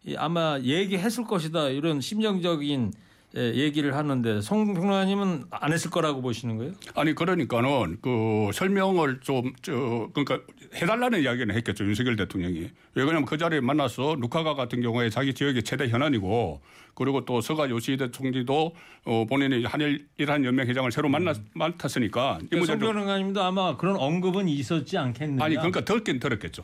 이 0.06 0.16
아마 0.16 0.58
얘기했을 0.60 1.24
것이다 1.24 1.68
이런 1.70 2.00
심정적인 2.00 2.92
예, 2.94 3.05
얘기를 3.36 3.94
하는데 3.94 4.40
송평론가님은 4.40 5.44
안 5.50 5.72
했을 5.72 5.90
거라고 5.90 6.22
보시는 6.22 6.56
거예요? 6.56 6.72
아니 6.94 7.14
그러니까는 7.14 7.98
그 8.00 8.50
설명을 8.52 9.20
좀 9.20 9.52
저 9.62 10.08
그러니까 10.14 10.40
해달라는 10.74 11.22
이야기는 11.22 11.54
했겠죠 11.54 11.84
윤석열 11.84 12.16
대통령이 12.16 12.60
왜 12.60 12.70
그러냐면 13.04 13.24
그 13.26 13.36
자리에 13.38 13.60
만나서 13.60 14.16
루카가 14.20 14.54
같은 14.54 14.80
경우에 14.80 15.10
자기 15.10 15.34
지역의 15.34 15.62
최대 15.64 15.88
현안이고 15.88 16.60
그리고 16.94 17.24
또 17.24 17.40
서가 17.40 17.68
요시히데 17.70 18.10
총리도 18.10 18.74
어 19.04 19.24
본인이 19.28 19.64
한일 19.64 20.06
일한 20.16 20.44
연맹 20.44 20.66
회장을 20.68 20.90
새로 20.90 21.08
만나 21.08 21.34
맡았으니까 21.54 22.38
이 22.52 22.56
문제를 22.56 22.66
좀- 22.66 22.88
송평론가님도 22.88 23.42
아마 23.42 23.76
그런 23.76 23.96
언급은 23.96 24.48
있었지 24.48 24.96
않겠느냐? 24.96 25.44
아니 25.44 25.56
그러니까 25.56 25.84
들긴 25.84 26.18
들었겠죠. 26.18 26.62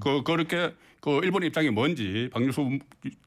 그 0.00 0.22
그렇게 0.22 0.72
그 1.00 1.20
일본 1.22 1.44
입장이 1.44 1.70
뭔지 1.70 2.28
방류수 2.32 2.78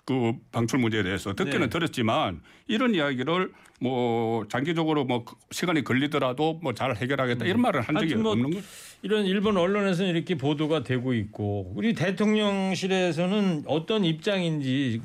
그 0.06 0.34
방출 0.52 0.80
문제에 0.80 1.04
대해서 1.04 1.34
듣기는 1.34 1.62
네. 1.62 1.70
들었지만 1.70 2.42
이런 2.68 2.94
이야기를 2.94 3.52
뭐 3.80 4.46
장기적으로 4.50 5.06
뭐 5.06 5.24
시간이 5.52 5.86
걸리더라도 5.86 6.60
뭐 6.62 6.74
잘 6.74 6.96
해결하겠다 6.98 7.46
이런 7.46 7.62
말을 7.62 7.80
한 7.82 7.96
적이 7.98 8.16
뭐 8.16 8.34
없는 8.34 8.50
거. 8.52 8.60
이런 9.02 9.26
일본 9.26 9.56
언론에서는 9.56 10.14
이렇게 10.14 10.36
보도가 10.36 10.84
되고 10.84 11.14
있고 11.14 11.72
우리 11.74 11.94
대통령실에서는 11.94 13.64
어떤 13.66 14.04
입장인지 14.04 15.02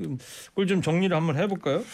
그걸 0.48 0.66
좀 0.66 0.82
정리를 0.82 1.16
한번 1.16 1.36
해볼까요? 1.36 1.84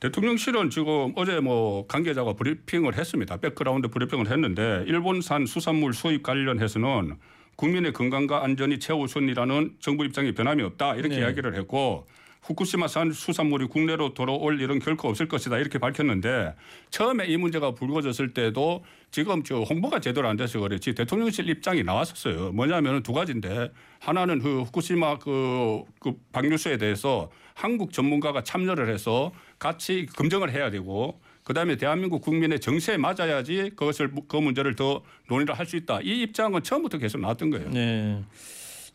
대통령실은 0.00 0.70
지금 0.70 1.12
어제 1.16 1.40
뭐 1.40 1.86
관계자가 1.86 2.32
브리핑을 2.32 2.96
했습니다. 2.96 3.36
백그라운드 3.36 3.88
브리핑을 3.88 4.30
했는데 4.30 4.84
일본산 4.86 5.44
수산물 5.44 5.92
수입 5.92 6.22
관련해서는 6.22 7.16
국민의 7.60 7.92
건강과 7.92 8.42
안전이 8.42 8.78
최우선이라는 8.78 9.76
정부 9.80 10.06
입장이 10.06 10.32
변함이 10.32 10.62
없다 10.62 10.94
이렇게 10.94 11.16
네. 11.16 11.20
이야기를 11.20 11.54
했고 11.56 12.06
후쿠시마산 12.42 13.12
수산물이 13.12 13.66
국내로 13.66 14.14
들어올 14.14 14.58
일은 14.62 14.78
결코 14.78 15.10
없을 15.10 15.28
것이다 15.28 15.58
이렇게 15.58 15.78
밝혔는데 15.78 16.54
처음에 16.88 17.26
이 17.26 17.36
문제가 17.36 17.72
불거졌을 17.72 18.32
때도 18.32 18.82
지금 19.10 19.44
저 19.44 19.60
홍보가 19.60 20.00
제대로 20.00 20.26
안 20.26 20.38
돼서 20.38 20.58
그렇지 20.58 20.94
대통령실 20.94 21.50
입장이 21.50 21.82
나왔었어요. 21.82 22.52
뭐냐면 22.52 23.02
두 23.02 23.12
가지인데 23.12 23.70
하나는 23.98 24.38
그 24.38 24.62
후쿠시마 24.62 25.18
그, 25.18 25.82
그 25.98 26.14
방류수에 26.32 26.78
대해서 26.78 27.30
한국 27.52 27.92
전문가가 27.92 28.42
참여를 28.42 28.88
해서 28.88 29.32
같이 29.58 30.06
검증을 30.16 30.50
해야 30.50 30.70
되고 30.70 31.20
그다음에 31.50 31.76
대한민국 31.76 32.22
국민의 32.22 32.60
정세에 32.60 32.96
맞아야지 32.96 33.72
그것을 33.74 34.12
그 34.28 34.36
문제를 34.36 34.76
더 34.76 35.02
논의를 35.28 35.58
할 35.58 35.66
수 35.66 35.76
있다. 35.76 35.98
이 36.02 36.22
입장은 36.22 36.62
처음부터 36.62 36.98
계속 36.98 37.20
나왔던 37.20 37.50
거예요. 37.50 37.70
네. 37.70 38.22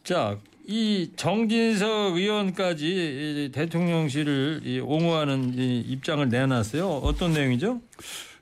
자, 0.06 0.38
이 0.65 1.12
정진석 1.18 2.15
의원까지 2.15 2.88
이 2.88 3.52
대통령실을 3.52 4.62
이 4.63 4.80
옹호하는 4.80 5.54
이 5.58 5.82
입장을 5.82 6.28
내놨어요. 6.30 6.88
어떤 6.88 7.34
내용이죠? 7.34 7.82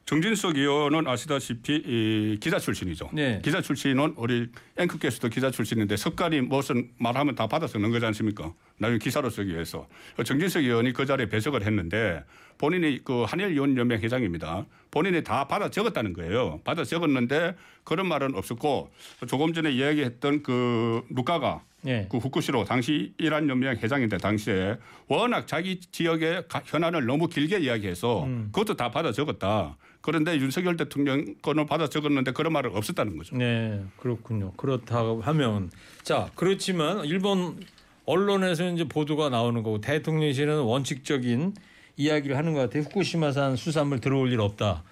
정진석 0.05 0.57
의원은 0.57 1.07
아시다시피 1.07 1.75
이 1.75 2.37
기자 2.41 2.59
출신이죠. 2.59 3.09
네. 3.13 3.39
기자 3.43 3.61
출신은 3.61 4.15
우리 4.17 4.47
앵커께서도 4.77 5.29
기자 5.29 5.49
출신인데 5.49 5.95
석간이 5.95 6.41
무슨 6.41 6.89
말하면 6.97 7.35
다 7.35 7.47
받아서 7.47 7.79
넣은 7.79 7.91
거지 7.91 8.05
않습니까? 8.07 8.53
나중에 8.77 8.99
기사로 8.99 9.29
쓰기 9.29 9.53
위해서. 9.53 9.87
정진석 10.25 10.63
의원이 10.63 10.91
그 10.91 11.05
자리에 11.05 11.29
배석을 11.29 11.65
했는데 11.65 12.23
본인이 12.57 12.99
그 13.03 13.23
한일위원연맹 13.23 14.01
회장입니다. 14.01 14.65
본인이 14.91 15.23
다 15.23 15.47
받아 15.47 15.69
적었다는 15.69 16.11
거예요. 16.13 16.59
받아 16.65 16.83
적었는데 16.83 17.55
그런 17.85 18.07
말은 18.07 18.35
없었고 18.35 18.91
조금 19.27 19.53
전에 19.53 19.71
이야기했던 19.71 20.43
그 20.43 21.01
루카가 21.11 21.63
네. 21.83 22.07
그 22.09 22.17
후쿠시로 22.17 22.63
당시 22.63 23.13
이란 23.17 23.47
연맹 23.49 23.77
회장인데 23.77 24.17
당시에 24.17 24.77
워낙 25.07 25.47
자기 25.47 25.79
지역의 25.79 26.47
가- 26.47 26.61
현안을 26.65 27.05
너무 27.05 27.27
길게 27.27 27.59
이야기해서 27.59 28.23
음. 28.23 28.49
그것도 28.53 28.75
다 28.75 28.89
받아 28.89 29.11
적었다. 29.11 29.77
그런데 30.01 30.35
윤석열 30.35 30.75
대통령 30.77 31.35
거는 31.41 31.65
받아 31.65 31.87
적었는데 31.87 32.31
그런 32.31 32.51
말은 32.53 32.75
없었다는 32.75 33.17
거죠. 33.17 33.35
네, 33.37 33.83
그렇군요. 33.97 34.51
그렇다고 34.53 35.21
하면 35.21 35.71
자, 36.03 36.29
그렇지만 36.35 37.05
일본 37.05 37.59
언론에서 38.05 38.69
이제 38.71 38.83
보도가 38.85 39.29
나오는 39.29 39.61
거고 39.63 39.79
대통령실은 39.79 40.59
원칙적인 40.61 41.53
이야기를 41.95 42.35
하는 42.37 42.53
것 42.53 42.59
같아요. 42.59 42.83
후쿠시마산 42.83 43.55
수산물 43.55 43.99
들어올 44.01 44.31
일 44.31 44.41
없다. 44.41 44.83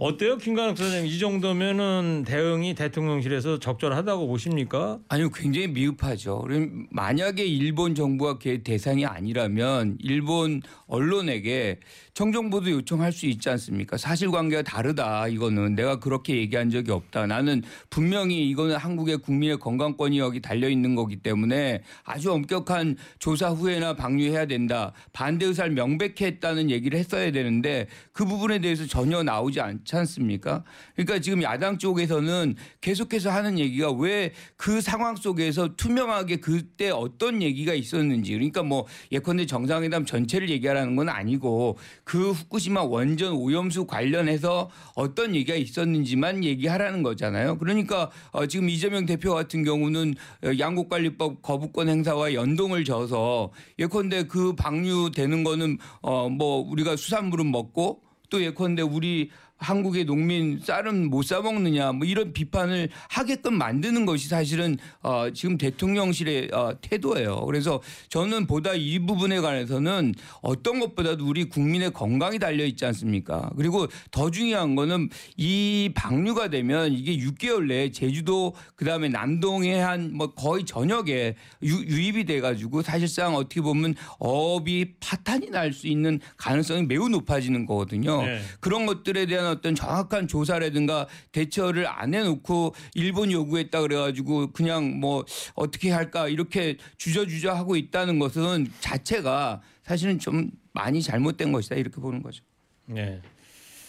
어때요, 0.00 0.36
김관욱 0.36 0.78
선생님? 0.78 1.12
이 1.12 1.18
정도면은 1.18 2.22
대응이 2.24 2.76
대통령실에서 2.76 3.58
적절하다고 3.58 4.28
보십니까? 4.28 5.00
아니요, 5.08 5.28
굉장히 5.30 5.66
미흡하죠. 5.66 6.46
만약에 6.90 7.44
일본 7.44 7.96
정부가 7.96 8.38
그 8.38 8.62
대상이 8.62 9.04
아니라면 9.04 9.98
일본 10.00 10.62
언론에게 10.86 11.80
청정보도 12.18 12.72
요청할 12.72 13.12
수 13.12 13.26
있지 13.26 13.48
않습니까? 13.48 13.96
사실관계가 13.96 14.62
다르다. 14.62 15.28
이거는 15.28 15.76
내가 15.76 16.00
그렇게 16.00 16.36
얘기한 16.36 16.68
적이 16.68 16.90
없다. 16.90 17.28
나는 17.28 17.62
분명히 17.90 18.50
이거는 18.50 18.74
한국의 18.74 19.18
국민의 19.18 19.58
건강권이 19.60 20.18
여기 20.18 20.40
달려 20.40 20.68
있는 20.68 20.96
거기 20.96 21.14
때문에 21.14 21.84
아주 22.02 22.32
엄격한 22.32 22.96
조사 23.20 23.50
후에나 23.50 23.94
방류해야 23.94 24.46
된다. 24.46 24.90
반대 25.12 25.46
의사를 25.46 25.70
명백히 25.70 26.24
했다는 26.24 26.72
얘기를 26.72 26.98
했어야 26.98 27.30
되는데 27.30 27.86
그 28.10 28.24
부분에 28.24 28.58
대해서 28.58 28.84
전혀 28.84 29.22
나오지 29.22 29.60
않지 29.60 29.94
않습니까? 29.94 30.64
그러니까 30.96 31.20
지금 31.20 31.40
야당 31.44 31.78
쪽에서는 31.78 32.56
계속해서 32.80 33.30
하는 33.30 33.60
얘기가 33.60 33.92
왜 33.92 34.32
그 34.58 34.80
상황 34.80 35.14
속에서 35.14 35.76
투명하게 35.76 36.36
그때 36.36 36.90
어떤 36.90 37.42
얘기가 37.42 37.74
있었는지 37.74 38.32
그러니까 38.32 38.62
뭐 38.62 38.86
예컨대 39.12 39.46
정상회담 39.46 40.04
전체를 40.04 40.50
얘기하라는 40.50 40.96
건 40.96 41.08
아니고 41.08 41.78
그 42.08 42.30
후쿠시마 42.30 42.84
원전 42.84 43.34
오염수 43.34 43.86
관련해서 43.86 44.70
어떤 44.94 45.34
얘기가 45.34 45.54
있었는지만 45.58 46.42
얘기하라는 46.42 47.02
거잖아요. 47.02 47.58
그러니까 47.58 48.10
어 48.32 48.46
지금 48.46 48.70
이재명 48.70 49.04
대표 49.04 49.34
같은 49.34 49.62
경우는 49.62 50.14
어, 50.42 50.50
양국관리법 50.58 51.42
거부권 51.42 51.90
행사와 51.90 52.32
연동을 52.32 52.86
져서 52.86 53.52
예컨대 53.78 54.22
그 54.22 54.54
방류되는 54.54 55.44
거는 55.44 55.76
어 56.00 56.28
뭐 56.28 56.58
우리가 56.70 56.96
수산물은 56.96 57.50
먹고 57.50 58.02
또 58.30 58.42
예컨대 58.42 58.82
우리 58.82 59.30
한국의 59.58 60.04
농민 60.04 60.60
쌀은 60.60 61.10
못 61.10 61.22
사 61.28 61.40
먹느냐 61.42 61.92
뭐 61.92 62.06
이런 62.06 62.32
비판을 62.32 62.88
하게끔 63.08 63.54
만드는 63.58 64.06
것이 64.06 64.28
사실은 64.28 64.78
어 65.02 65.30
지금 65.34 65.58
대통령실의 65.58 66.50
어 66.52 66.72
태도예요. 66.80 67.44
그래서 67.44 67.82
저는 68.08 68.46
보다 68.46 68.72
이 68.74 68.98
부분에 69.00 69.40
관해서는 69.40 70.14
어떤 70.40 70.80
것보다도 70.80 71.26
우리 71.26 71.44
국민의 71.44 71.92
건강이 71.92 72.38
달려 72.38 72.64
있지 72.64 72.84
않습니까? 72.86 73.50
그리고 73.56 73.86
더 74.10 74.30
중요한 74.30 74.74
거는 74.74 75.10
이 75.36 75.90
방류가 75.94 76.48
되면 76.48 76.92
이게 76.92 77.16
6개월 77.18 77.66
내에 77.66 77.90
제주도 77.90 78.54
그다음에 78.76 79.08
남동해 79.08 79.78
한 79.78 80.08
뭐 80.12 80.32
거의 80.32 80.64
전역에 80.64 81.34
유, 81.64 81.74
유입이 81.84 82.24
돼 82.24 82.40
가지고 82.40 82.82
사실상 82.82 83.34
어떻게 83.34 83.60
보면 83.60 83.94
어업이 84.18 84.94
파탄이 85.00 85.50
날 85.50 85.72
수 85.72 85.86
있는 85.86 86.18
가능성이 86.36 86.84
매우 86.84 87.08
높아지는 87.10 87.66
거거든요. 87.66 88.22
네. 88.22 88.40
그런 88.60 88.86
것들에 88.86 89.26
대한 89.26 89.47
어떤 89.48 89.74
정확한 89.74 90.28
조사라든가 90.28 91.06
대처를 91.32 91.86
안 91.86 92.14
해놓고 92.14 92.74
일본 92.94 93.32
요구했다 93.32 93.80
그래가지고 93.82 94.52
그냥 94.52 95.00
뭐 95.00 95.24
어떻게 95.54 95.90
할까 95.90 96.28
이렇게 96.28 96.76
주저주저 96.96 97.52
하고 97.52 97.76
있다는 97.76 98.18
것은 98.18 98.68
자체가 98.80 99.60
사실은 99.82 100.18
좀 100.18 100.50
많이 100.72 101.02
잘못된 101.02 101.52
것이다 101.52 101.76
이렇게 101.76 102.00
보는 102.00 102.22
거죠. 102.22 102.44
네. 102.86 103.20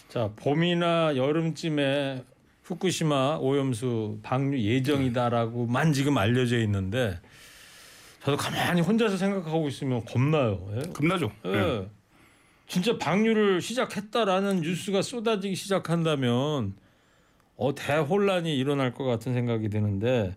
자, 0.09 0.31
봄이나 0.35 1.15
여름쯤에 1.15 2.23
후쿠시마 2.63 3.37
오염수 3.39 4.19
방류 4.23 4.59
예정이다라고만 4.59 5.93
지금 5.93 6.17
알려져 6.17 6.59
있는데 6.59 7.19
저도 8.23 8.37
가만히 8.37 8.81
혼자서 8.81 9.17
생각하고 9.17 9.67
있으면 9.67 10.03
겁나요. 10.05 10.67
예? 10.75 10.91
겁나죠. 10.91 11.31
예. 11.45 11.49
예. 11.49 11.89
진짜 12.69 12.97
방류를 12.99 13.61
시작했다라는 13.61 14.61
뉴스가 14.61 15.01
쏟아지기 15.01 15.55
시작한다면 15.55 16.75
어 17.57 17.75
대혼란이 17.75 18.55
일어날 18.55 18.93
것 18.93 19.03
같은 19.05 19.33
생각이 19.33 19.69
드는데 19.69 20.35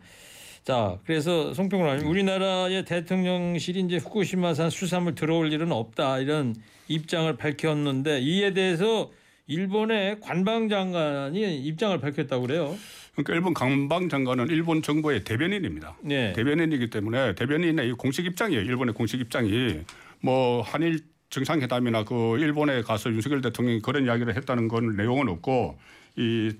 자 0.65 0.99
그래서 1.05 1.53
송평론님 1.53 2.09
우리나라의 2.09 2.87
대통령실이 2.87 3.81
이제 3.81 3.99
후쿠시마산 3.99 4.71
수산물 4.71 5.15
들어올 5.15 5.53
일은 5.53 5.73
없다 5.73 6.21
이런 6.21 6.57
입장을 6.89 7.37
밝혔는데 7.37 8.21
이에 8.23 8.55
대해서 8.55 9.11
일본의 9.47 10.21
관방장관이 10.21 11.59
입장을 11.59 11.99
밝혔다고 11.99 12.47
그래요. 12.47 12.75
그러니까 13.13 13.35
일본 13.35 13.53
관방장관은 13.53 14.49
일본 14.49 14.81
정부의 14.81 15.25
대변인입니다. 15.25 15.99
네. 16.01 16.33
대변인이기 16.33 16.89
때문에 16.89 17.35
대변인의 17.35 17.89
이 17.89 17.93
공식 17.93 18.25
입장이에요. 18.25 18.63
일본의 18.63 18.95
공식 18.95 19.21
입장이 19.21 19.81
뭐 20.21 20.63
한일 20.63 21.01
정상회담이나 21.33 22.05
그 22.05 22.39
일본에 22.39 22.83
가서 22.83 23.11
윤석열 23.11 23.41
대통령이 23.41 23.81
그런 23.81 24.05
이야기를 24.05 24.37
했다는 24.37 24.69
건 24.69 24.97
내용은 24.97 25.29
없고 25.29 25.79
이 26.17 26.53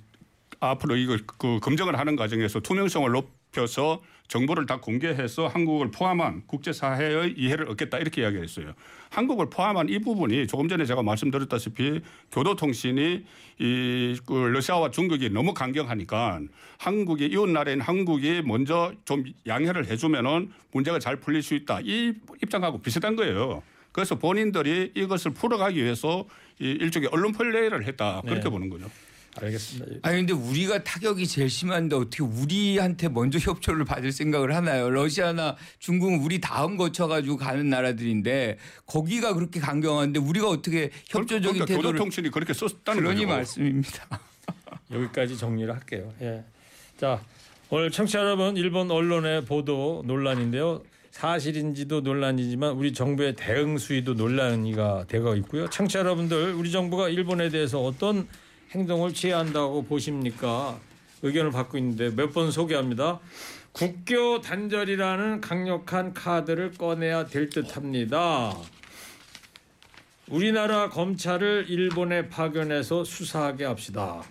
앞으로 0.61 0.97
이걸 0.97 1.21
그 1.27 1.61
검증을 1.61 1.99
하는 1.99 2.17
과정에서 2.17 2.61
투명성을 2.61 3.11
높 3.13 3.31
펴서 3.53 4.01
정보를 4.29 4.65
다 4.65 4.81
공개해서 4.81 5.47
한국을 5.47 5.91
포함한 5.91 6.45
국제사회의 6.47 7.35
이해를 7.37 7.69
얻겠다 7.69 7.99
이렇게 7.99 8.23
이야기했어요. 8.23 8.73
한국을 9.11 9.51
포함한 9.51 9.91
이 9.91 9.99
부분이 9.99 10.47
조금 10.47 10.69
전에 10.69 10.87
제가 10.87 11.03
말씀드렸다시피 11.03 12.01
교도통신이 12.33 13.27
이 13.61 14.17
그 14.25 14.33
러시아와 14.33 14.91
중국이 14.91 15.29
너무 15.29 15.53
강경하니까 15.53 16.41
한국이 16.79 17.27
이웃 17.27 17.47
나라인 17.51 17.83
한국이 17.83 18.41
먼저 18.43 18.95
좀 19.05 19.25
양해를 19.47 19.87
해주면은 19.87 20.51
문제가 20.73 20.99
잘 20.99 21.17
풀릴 21.17 21.43
수 21.43 21.55
있다 21.55 21.81
이 21.83 22.15
입장하고 22.43 22.79
비슷한 22.81 23.17
거예요. 23.17 23.63
그래서 23.93 24.17
본인들이 24.17 24.93
이것을 24.95 25.33
풀어가기 25.33 25.83
위해서 25.83 26.27
이 26.59 26.65
일종의 26.65 27.09
언론 27.13 27.33
플레이를 27.33 27.85
했다 27.87 28.23
그렇게 28.23 28.45
네. 28.45 28.51
보는 28.51 28.69
거죠. 28.71 28.91
알겠습니다. 29.41 30.07
아니 30.07 30.19
근데 30.19 30.33
우리가 30.35 30.85
타격이 30.85 31.27
제일 31.27 31.49
심한데 31.49 31.97
어떻게 31.97 32.23
우리한테 32.23 33.09
먼저 33.09 33.39
협조를 33.41 33.85
받을 33.85 34.13
생각을 34.13 34.55
하나요? 34.55 34.91
러시아나 34.91 35.57
중국은 35.79 36.21
우리 36.21 36.41
다음 36.41 36.77
거쳐 36.77 37.07
가지고 37.07 37.37
가는 37.39 37.69
나라들인데 37.69 38.59
거기가 38.87 39.35
그렇게 39.35 39.61
강경한데 39.61 40.21
우리가 40.21 40.49
어떻게 40.49 40.91
협조적인 41.09 41.41
그러니까 41.41 41.67
태도를 41.67 41.93
교도통신이 41.93 42.31
그렇게 42.31 42.53
썼다는 42.53 43.03
그러니 43.03 43.25
거죠. 43.25 43.37
말씀입니다. 43.37 44.21
여기까지 44.93 45.39
정리를 45.39 45.73
할게요. 45.73 46.13
예. 46.21 46.45
자, 46.99 47.23
오늘 47.71 47.91
청취자 47.91 48.19
여러분 48.21 48.57
일본 48.59 48.91
언론의 48.91 49.47
보도 49.47 50.03
논란인데요. 50.07 50.83
사실인지도 51.13 52.01
논란이지만 52.01 52.73
우리 52.73 52.93
정부의 52.93 53.35
대응 53.37 53.79
수위도 53.79 54.15
논란이가 54.15 55.05
되고 55.09 55.37
있고요. 55.37 55.69
청취자 55.69 56.01
여러분들 56.01 56.55
우리 56.55 56.73
정부가 56.73 57.09
일본에 57.11 57.49
대해서 57.51 57.81
어떤 57.83 58.27
행동을 58.73 59.13
취해야 59.13 59.39
한다고 59.39 59.83
보십니까? 59.85 60.79
의견을 61.23 61.53
받고 61.53 61.79
있는데 61.79 62.11
몇 62.11 62.33
번 62.33 62.51
소개합니다. 62.51 63.21
국교 63.73 64.41
단절이라는 64.41 65.41
강력한 65.43 66.13
카드를 66.15 66.73
꺼내야 66.73 67.27
될 67.27 67.49
듯합니다. 67.51 68.57
우리나라 70.29 70.89
검찰을 70.89 71.67
일본에 71.69 72.29
파견해서 72.29 73.05
수사하게 73.05 73.67
합시다. 73.67 74.23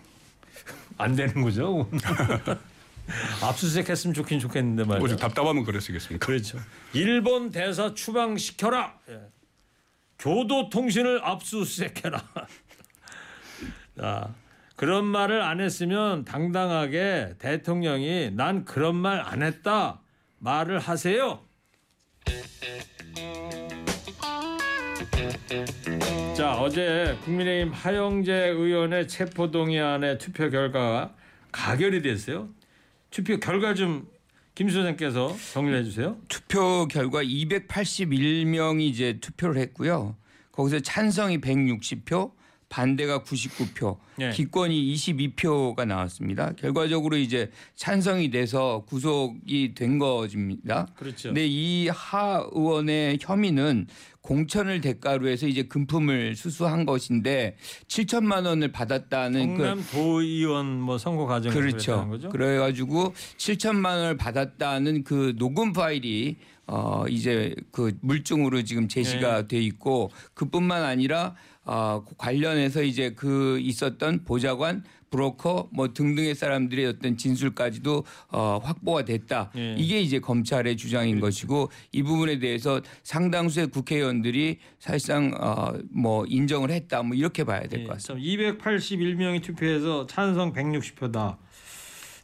안 0.98 1.16
되는 1.16 1.42
거죠? 1.44 1.88
압수수색했으면 3.44 4.14
좋긴 4.14 4.40
좋겠는데 4.40 4.84
말이야. 4.86 5.04
오직 5.04 5.18
답답하면 5.18 5.64
그러시겠습니까? 5.64 6.26
그렇죠. 6.26 6.60
일본 6.94 7.52
대사 7.52 7.94
추방시켜라. 7.94 8.94
예. 9.10 9.20
교도통신을 10.20 11.22
압수수색해라. 11.24 12.24
자, 14.00 14.34
그런 14.76 15.06
말을 15.06 15.42
안 15.42 15.60
했으면 15.60 16.24
당당하게 16.26 17.36
대통령이 17.40 18.32
난 18.32 18.64
그런 18.66 18.96
말 18.96 19.22
안 19.26 19.42
했다 19.44 20.02
말을 20.40 20.80
하세요. 20.80 21.42
자 26.36 26.54
어제 26.60 27.18
국민의힘 27.24 27.74
하영재 27.74 28.34
의원의 28.34 29.08
체포동의안의 29.08 30.18
투표 30.18 30.50
결과가 30.50 31.14
가결이 31.52 32.02
됐어요. 32.02 32.50
투표 33.12 33.38
결과 33.40 33.74
좀 33.74 34.08
김 34.54 34.70
소장께서 34.70 35.36
정리해 35.54 35.84
주세요. 35.84 36.18
투표 36.28 36.88
결과 36.88 37.24
281명이 37.24 38.82
이제 38.82 39.18
투표를 39.20 39.62
했고요. 39.62 40.18
거기서 40.52 40.82
찬성이 40.82 41.40
160표, 41.40 42.34
반대가 42.72 43.22
99표, 43.22 43.98
예. 44.22 44.30
기권이 44.32 44.94
22표가 44.96 45.86
나왔습니다. 45.86 46.54
결과적으로 46.54 47.18
이제 47.18 47.52
찬성이 47.76 48.32
돼서 48.32 48.86
구속이 48.88 49.74
된 49.76 50.00
것입니다. 50.00 50.88
그렇죠. 50.96 51.30
근데 51.30 51.46
이 51.48 51.90
하 51.94 52.44
의원의 52.52 53.18
혐의는 53.22 53.88
공천을 54.22 54.80
대가로 54.82 55.28
해서 55.28 55.48
이제 55.48 55.64
금품을 55.64 56.36
수수한 56.36 56.86
것인데 56.86 57.58
7천만 57.88 58.46
원을 58.46 58.72
받았다는 58.72 59.58
그 59.58 59.64
경남 59.64 59.84
도의원 59.92 60.80
뭐 60.80 60.98
선거 60.98 61.26
과정에서 61.26 61.60
그렇죠. 61.60 62.08
거죠. 62.08 62.30
그래가지고 62.30 63.14
7천만 63.38 63.96
원을 63.98 64.18
받았다는 64.18 65.04
그 65.04 65.36
녹음 65.38 65.74
파일이 65.74 66.38
어 66.68 67.04
이제 67.10 67.54
그 67.72 67.92
물증으로 68.02 68.64
지금 68.64 68.88
제시가 68.88 69.42
네. 69.42 69.48
돼 69.48 69.60
있고 69.60 70.12
그뿐만 70.36 70.84
아니라 70.84 71.36
어 71.64 72.04
관련해서 72.18 72.82
이제 72.84 73.12
그 73.12 73.60
있었던 73.60 74.24
보좌관 74.24 74.84
브로커 75.12 75.70
뭐 75.74 75.94
등등의 75.94 76.36
사람들의 76.36 76.86
어떤 76.88 77.18
진술까지도 77.18 78.04
어 78.30 78.60
확보가 78.64 79.04
됐다. 79.06 79.52
예. 79.58 79.76
이게 79.78 80.00
이제 80.02 80.20
검찰의 80.20 80.78
주장인 80.78 81.20
것이고 81.20 81.70
이 81.92 82.02
부분에 82.02 82.40
대해서 82.40 82.82
상당수의 83.04 83.68
국회의원들이 83.68 84.58
사실상 84.80 85.34
어 85.40 85.72
뭐 85.94 86.26
인정을 86.28 86.72
했다. 86.72 87.04
뭐 87.04 87.16
이렇게 87.16 87.44
봐야 87.44 87.62
될 87.68 87.84
것 87.86 87.94
같습니다. 87.94 88.26
281명이 88.26 89.44
투표해서 89.44 90.08
찬성 90.08 90.54
160표다. 90.54 91.38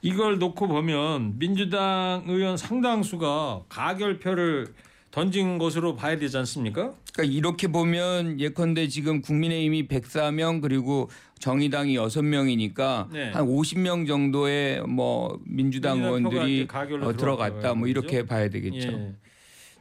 이걸 0.02 0.38
놓고 0.40 0.68
보면 0.68 1.38
민주당 1.40 2.24
의원 2.28 2.56
상당수가 2.56 3.64
가결표를 3.70 4.74
던진 5.12 5.58
것으로 5.58 5.96
봐야 5.96 6.18
되지 6.18 6.38
않습니까? 6.38 6.94
그러니까 7.14 7.36
이렇게 7.36 7.68
보면 7.68 8.40
예컨대 8.40 8.88
지금 8.88 9.22
국민의힘이 9.22 9.88
104명 9.88 10.62
그리고 10.62 11.10
정의당이 11.40 11.98
6명이니까 11.98 13.12
네. 13.12 13.32
한 13.32 13.46
50명 13.46 14.08
정도의 14.08 14.82
뭐 14.84 15.40
민주당 15.46 16.04
의원들이 16.04 16.68
어, 17.02 17.16
들어갔다 17.16 17.74
뭐 17.74 17.88
이렇게? 17.88 18.26
봐야 18.26 18.50
되겠죠. 18.50 18.90
예. 18.90 19.14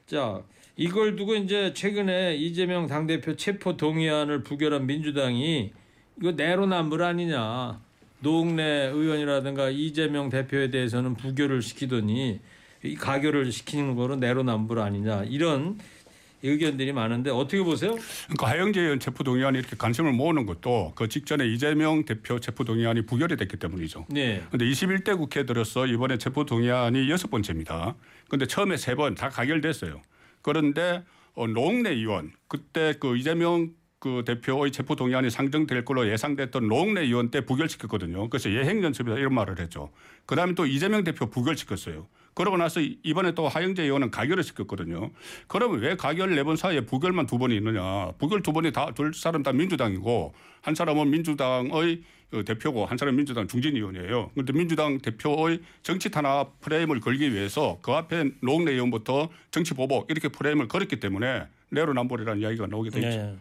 자, 0.06 0.42
이걸 0.76 1.16
두고 1.16 1.34
이제 1.34 1.72
최근에 1.74 2.36
이재명 2.36 2.86
당대표 2.86 3.34
체포 3.36 3.76
동의안을 3.76 4.42
부결한 4.42 4.86
민주당이 4.86 5.72
이거 6.20 6.32
내로남불 6.32 7.02
아니냐. 7.02 7.80
노웅래 8.20 8.86
의원이라든가 8.86 9.70
이재명 9.70 10.28
대표에 10.30 10.70
대해서는 10.70 11.14
부결을 11.14 11.62
시키더니 11.62 12.40
이 12.86 12.94
가결을 12.94 13.50
시키는 13.52 13.94
거로 13.96 14.16
내로남불 14.16 14.78
아니냐. 14.78 15.24
이런 15.24 15.78
의견들이 16.42 16.92
많은데 16.92 17.30
어떻게 17.30 17.62
보세요? 17.62 17.96
그러니까 18.26 18.48
하영재 18.50 18.80
의원 18.80 19.00
체포동의안이 19.00 19.58
이렇게 19.58 19.74
관심을 19.76 20.12
모으는 20.12 20.46
것도 20.46 20.92
그 20.94 21.08
직전에 21.08 21.46
이재명 21.48 22.04
대표 22.04 22.38
체포동의안이 22.38 23.02
부결이 23.06 23.36
됐기 23.36 23.56
때문이죠. 23.56 24.06
네. 24.10 24.42
근데 24.50 24.64
21대 24.66 25.16
국회 25.16 25.44
들어서 25.46 25.86
이번에 25.86 26.18
체포동의안이 26.18 27.10
여섯 27.10 27.30
번째입니다. 27.30 27.96
근데 28.28 28.46
처음에 28.46 28.76
세 28.76 28.94
번 28.94 29.14
다 29.14 29.28
가결됐어요. 29.30 30.00
그런데 30.42 31.02
어, 31.34 31.46
노웅래 31.46 31.90
의원 31.90 32.32
그때 32.48 32.94
그 33.00 33.16
이재명 33.16 33.70
그 33.98 34.22
대표의 34.26 34.70
체포동의안이 34.72 35.30
상정될 35.30 35.84
걸로 35.84 36.08
예상됐던 36.08 36.68
노웅래 36.68 37.00
의원 37.00 37.30
때 37.30 37.40
부결시켰거든요. 37.40 38.28
그래서 38.28 38.50
예행연습이다 38.52 39.16
이런 39.18 39.34
말을 39.34 39.58
했죠. 39.58 39.90
그다음에 40.26 40.54
또 40.54 40.66
이재명 40.66 41.02
대표 41.02 41.26
부결시켰어요. 41.28 42.06
그러고 42.36 42.58
나서 42.58 42.80
이번에 43.02 43.32
또 43.32 43.48
하영재 43.48 43.82
의원은 43.82 44.10
가결을 44.10 44.42
시켰거든요. 44.44 45.10
그러면 45.48 45.80
왜 45.80 45.96
가결 45.96 46.34
네 46.34 46.44
번 46.44 46.54
사이에 46.56 46.82
부결만 46.82 47.26
두 47.26 47.38
번이 47.38 47.56
있느냐. 47.56 48.12
부결 48.18 48.42
두 48.42 48.52
번이 48.52 48.72
다 48.72 48.92
둘 48.94 49.14
사람 49.14 49.42
다 49.42 49.52
민주당이고 49.52 50.34
한 50.60 50.74
사람은 50.74 51.10
민주당의 51.10 52.02
어, 52.34 52.42
대표고 52.44 52.84
한 52.84 52.98
사람은 52.98 53.16
민주당 53.16 53.48
중진위원이에요. 53.48 54.30
그런데 54.34 54.52
민주당 54.52 54.98
대표의 54.98 55.60
정치 55.82 56.10
탄압 56.10 56.60
프레임을 56.60 57.00
걸기 57.00 57.32
위해서 57.32 57.78
그 57.80 57.92
앞에 57.92 58.24
노웅래 58.42 58.72
의원부터 58.72 59.30
정치 59.50 59.72
보복 59.72 60.10
이렇게 60.10 60.28
프레임을 60.28 60.68
걸었기 60.68 61.00
때문에 61.00 61.44
내로남불이라는 61.70 62.42
이야기가 62.42 62.66
나오게 62.66 62.90
돼 62.90 62.98
있죠. 63.00 63.16
네. 63.16 63.36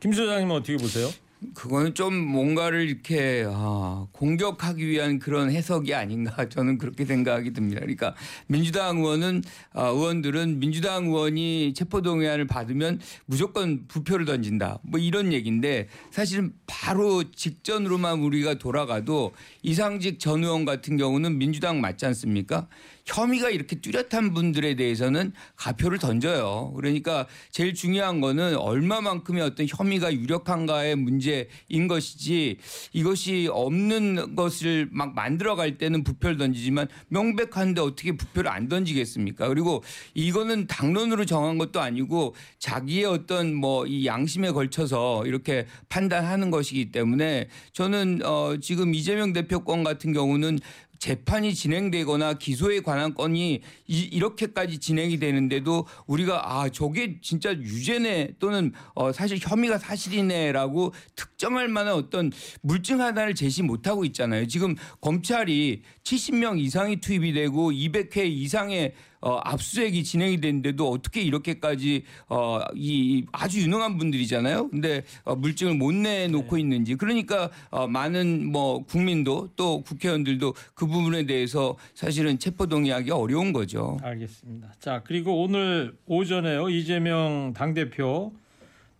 김 0.00 0.12
소장님은 0.12 0.54
어떻게 0.54 0.76
보세요? 0.76 1.08
그거는 1.54 1.94
좀 1.94 2.14
뭔가를 2.14 2.88
이렇게 2.88 3.44
아, 3.48 4.06
공격하기 4.12 4.86
위한 4.86 5.18
그런 5.18 5.50
해석이 5.50 5.94
아닌가 5.94 6.46
저는 6.48 6.78
그렇게 6.78 7.04
생각이 7.04 7.52
듭니다. 7.52 7.80
그러니까 7.80 8.14
민주당 8.46 8.98
의원은 8.98 9.42
아, 9.72 9.88
의원들은 9.88 10.58
민주당 10.58 11.06
의원이 11.06 11.74
체포동의안을 11.74 12.46
받으면 12.46 13.00
무조건 13.26 13.86
부표를 13.86 14.26
던진다. 14.26 14.80
뭐 14.82 14.98
이런 14.98 15.32
얘기인데 15.32 15.88
사실은 16.10 16.52
바로 16.66 17.24
직전으로만 17.30 18.20
우리가 18.20 18.54
돌아가도 18.54 19.32
이상직 19.62 20.18
전 20.18 20.42
의원 20.42 20.64
같은 20.64 20.96
경우는 20.96 21.38
민주당 21.38 21.80
맞지 21.80 22.06
않습니까? 22.06 22.66
혐의가 23.08 23.50
이렇게 23.50 23.80
뚜렷한 23.80 24.34
분들에 24.34 24.76
대해서는 24.76 25.32
가표를 25.56 25.98
던져요. 25.98 26.72
그러니까 26.76 27.26
제일 27.50 27.74
중요한 27.74 28.20
거는 28.20 28.56
얼마만큼의 28.56 29.42
어떤 29.42 29.66
혐의가 29.68 30.12
유력한가의 30.12 30.94
문제인 30.94 31.88
것이지 31.88 32.58
이것이 32.92 33.48
없는 33.50 34.36
것을 34.36 34.88
막 34.92 35.14
만들어갈 35.14 35.78
때는 35.78 36.04
부표를 36.04 36.36
던지지만 36.36 36.86
명백한데 37.08 37.80
어떻게 37.80 38.12
부표를 38.12 38.50
안 38.50 38.68
던지겠습니까? 38.68 39.48
그리고 39.48 39.82
이거는 40.14 40.66
당론으로 40.68 41.24
정한 41.24 41.58
것도 41.58 41.80
아니고 41.80 42.36
자기의 42.60 43.06
어떤 43.06 43.54
뭐 43.54 43.88
이 43.88 44.06
양심에 44.06 44.50
걸쳐서 44.50 45.26
이렇게 45.26 45.66
판단하는 45.88 46.50
것이기 46.50 46.92
때문에 46.92 47.48
저는 47.72 48.20
어 48.24 48.56
지금 48.60 48.94
이재명 48.94 49.32
대표권 49.32 49.82
같은 49.82 50.12
경우는 50.12 50.58
재판이 50.98 51.54
진행되거나 51.54 52.34
기소에 52.34 52.80
관한 52.80 53.14
건이 53.14 53.60
이, 53.86 53.98
이 54.00 54.18
렇게까지 54.18 54.78
진행이 54.78 55.18
되는데도 55.18 55.86
우리가 56.06 56.60
아 56.60 56.68
저게 56.68 57.20
진짜 57.20 57.52
유죄네 57.52 58.34
또는 58.38 58.72
어, 58.94 59.12
사실 59.12 59.38
혐의가 59.40 59.78
사실이네라고 59.78 60.92
특정할 61.14 61.68
만한 61.68 61.94
어떤 61.94 62.32
물증 62.62 63.00
하나를 63.00 63.34
제시 63.34 63.62
못하고 63.62 64.04
있잖아요. 64.06 64.46
지금 64.46 64.74
검찰이 65.00 65.82
70명 66.02 66.58
이상이 66.60 66.96
투입이 67.00 67.32
되고 67.32 67.70
200회 67.70 68.26
이상의 68.26 68.94
어, 69.20 69.40
압수수색이 69.42 70.04
진행이 70.04 70.40
됐는데도 70.40 70.88
어떻게 70.90 71.22
이렇게까지 71.22 72.04
어, 72.28 72.60
이 72.74 73.24
아주 73.32 73.60
유능한 73.62 73.98
분들이잖아요. 73.98 74.68
근데 74.70 75.04
어, 75.24 75.34
물증을 75.34 75.74
못 75.74 75.92
내놓고 75.92 76.56
네. 76.56 76.62
있는지 76.62 76.94
그러니까 76.94 77.50
어, 77.70 77.86
많은 77.86 78.50
뭐 78.50 78.84
국민도 78.84 79.50
또 79.56 79.82
국회의원들도 79.82 80.54
그 80.74 80.86
부분에 80.86 81.26
대해서 81.26 81.76
사실은 81.94 82.38
체포동의하기 82.38 83.10
어려운 83.10 83.52
거죠. 83.52 83.98
알겠습니다. 84.02 84.74
자 84.78 85.02
그리고 85.04 85.42
오늘 85.42 85.96
오전에요 86.06 86.68
이재명 86.70 87.52
당 87.54 87.74
대표 87.74 88.32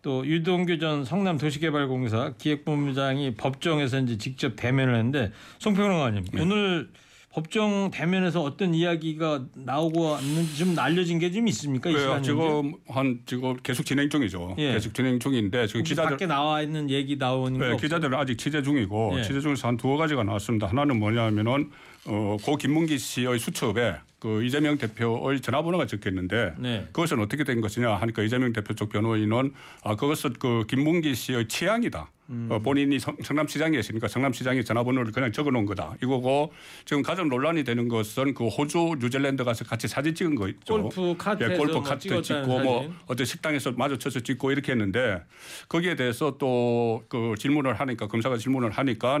또 0.01 0.25
유동규 0.25 0.79
전 0.79 1.03
성남도시개발공사 1.03 2.33
기획본부장이 2.37 3.35
법정에서 3.35 3.99
이제 3.99 4.17
직접 4.17 4.55
대면을 4.55 4.95
했는데 4.95 5.31
송평론가님 5.59 6.25
오늘 6.39 6.89
법정 7.31 7.91
대면에서 7.91 8.41
어떤 8.41 8.73
이야기가 8.73 9.45
나오고 9.53 10.01
왔는지 10.01 10.57
좀 10.57 10.77
알려진 10.79 11.19
게 11.19 11.29
좀 11.31 11.47
있습니까? 11.49 11.89
이 11.89 11.93
그래요. 11.93 12.19
지금 12.23 12.73
한 12.87 13.19
지금 13.27 13.55
계속 13.61 13.85
진행 13.85 14.09
중이죠. 14.09 14.55
예. 14.57 14.73
계속 14.73 14.93
진행 14.95 15.19
중인데 15.19 15.67
지금 15.67 15.83
기자들 15.83 16.09
밖에 16.11 16.25
나와 16.25 16.61
있는 16.63 16.89
얘기 16.89 17.17
나오는 17.17 17.59
네, 17.59 17.69
거 17.69 17.77
기자들은 17.77 18.17
아직 18.17 18.35
취재 18.37 18.63
중이고 18.63 19.13
예. 19.19 19.21
취재 19.23 19.39
중에서 19.41 19.67
한 19.67 19.77
두어 19.77 19.95
가지가 19.97 20.23
나왔습니다. 20.23 20.67
하나는 20.67 20.97
뭐냐면은 20.97 21.69
어, 22.05 22.37
고 22.41 22.55
김문기 22.55 22.97
씨의 22.97 23.39
수첩에 23.39 23.95
그 24.19 24.43
이재명 24.43 24.77
대표의 24.77 25.39
전화번호가 25.39 25.85
적혀 25.85 26.09
있는데 26.09 26.53
네. 26.57 26.85
그것은 26.91 27.19
어떻게 27.21 27.45
된 27.45 27.61
것이냐 27.61 27.95
하니까 27.95 28.21
이재명 28.21 28.51
대표 28.51 28.73
쪽 28.73 28.89
변호인은 28.89 29.53
아 29.83 29.95
그것은 29.95 30.33
그 30.33 30.65
김문기 30.67 31.15
씨의 31.15 31.47
취향이다. 31.47 32.11
음. 32.31 32.47
어, 32.51 32.59
본인이 32.59 32.99
성, 32.99 33.15
성남시장이었으니까 33.23 34.07
성남시장이 34.07 34.63
전화번호를 34.63 35.13
그냥 35.13 35.31
적어놓은 35.31 35.65
거다. 35.65 35.95
이거고 36.03 36.51
지금 36.85 37.01
가장 37.01 37.29
논란이 37.29 37.63
되는 37.63 37.87
것은 37.87 38.33
그 38.33 38.47
호주 38.47 38.97
뉴질랜드 38.99 39.43
가서 39.43 39.63
같이 39.63 39.87
사진 39.87 40.13
찍은 40.13 40.35
거 40.35 40.47
있죠. 40.49 40.81
골프 40.81 41.15
카트에서 41.17 41.53
예, 41.53 41.57
골프 41.57 41.73
뭐 41.73 41.81
카트 41.81 42.01
찍었다는 42.01 42.23
찍고 42.23 42.59
뭐 42.59 42.81
사진. 42.81 42.95
어떤 43.07 43.25
식당에서 43.25 43.71
마주쳐서 43.71 44.19
찍고 44.19 44.51
이렇게 44.51 44.73
했는데 44.73 45.23
거기에 45.69 45.95
대해서 45.95 46.37
또 46.37 47.03
그 47.07 47.35
질문을 47.37 47.79
하니까 47.79 48.07
검사가 48.07 48.37
질문을 48.37 48.71
하니까 48.71 49.19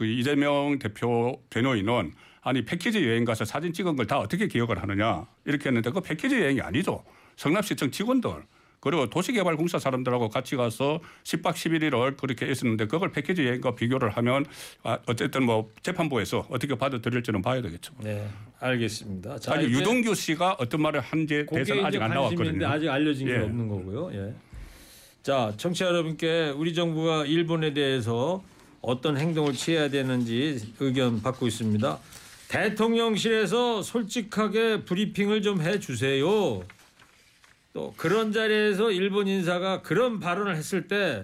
그 0.00 0.06
이재명 0.06 0.78
대표 0.78 1.38
변호인은 1.50 2.14
아니 2.40 2.64
패키지 2.64 3.06
여행 3.06 3.26
가서 3.26 3.44
사진 3.44 3.74
찍은 3.74 3.96
걸 3.96 4.06
다 4.06 4.18
어떻게 4.18 4.48
기억을 4.48 4.80
하느냐 4.80 5.26
이렇게 5.44 5.68
했는데 5.68 5.90
그 5.90 6.00
패키지 6.00 6.36
여행이 6.40 6.62
아니죠. 6.62 7.04
성남시청 7.36 7.90
직원들 7.90 8.30
그리고 8.80 9.10
도시개발공사 9.10 9.78
사람들하고 9.78 10.30
같이 10.30 10.56
가서 10.56 11.00
10박 11.24 11.52
11일을 11.52 12.16
그렇게 12.16 12.50
있었는데 12.50 12.86
그걸 12.86 13.12
패키지 13.12 13.44
여행과 13.46 13.74
비교를 13.74 14.08
하면 14.08 14.46
아, 14.82 14.98
어쨌든 15.06 15.44
뭐 15.44 15.70
재판부에서 15.82 16.46
어떻게 16.48 16.74
받아들일지는 16.76 17.42
봐야 17.42 17.60
되겠죠. 17.60 17.92
네, 18.02 18.26
알겠습니다. 18.58 19.38
자, 19.38 19.60
이제 19.60 19.70
유동규 19.70 20.14
씨가 20.14 20.56
어떤 20.58 20.80
말을 20.80 21.02
그게 21.44 21.44
대해서는 21.44 21.84
아직 21.84 22.00
안 22.00 22.10
나왔거든요. 22.10 22.66
아직 22.66 22.88
알려진 22.88 23.26
게 23.26 23.34
예. 23.34 23.38
없는 23.40 23.68
거고요. 23.68 24.10
예. 24.14 24.34
자, 25.22 25.52
청취자 25.58 25.84
여러분께 25.88 26.54
우리 26.56 26.72
정부가 26.72 27.26
일본에 27.26 27.74
대해서 27.74 28.42
어떤 28.82 29.16
행동을 29.16 29.52
취해야 29.54 29.88
되는지 29.88 30.74
의견 30.80 31.22
받고 31.22 31.46
있습니다. 31.46 31.98
대통령실에서 32.48 33.82
솔직하게 33.82 34.84
브리핑을 34.84 35.42
좀 35.42 35.60
해 35.60 35.78
주세요. 35.78 36.62
또 37.72 37.94
그런 37.96 38.32
자리에서 38.32 38.90
일본 38.90 39.28
인사가 39.28 39.82
그런 39.82 40.18
발언을 40.18 40.56
했을 40.56 40.88
때 40.88 41.22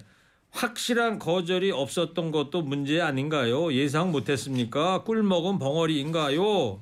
확실한 0.53 1.19
거절이 1.19 1.73
없었던 1.73 2.31
것도 2.31 2.63
문제 2.63 3.01
아닌가요? 3.01 3.73
예상 3.73 4.13
못했습니까? 4.13 5.03
꿀 5.03 5.23
먹은 5.23 5.59
벙어리인가요? 5.59 6.81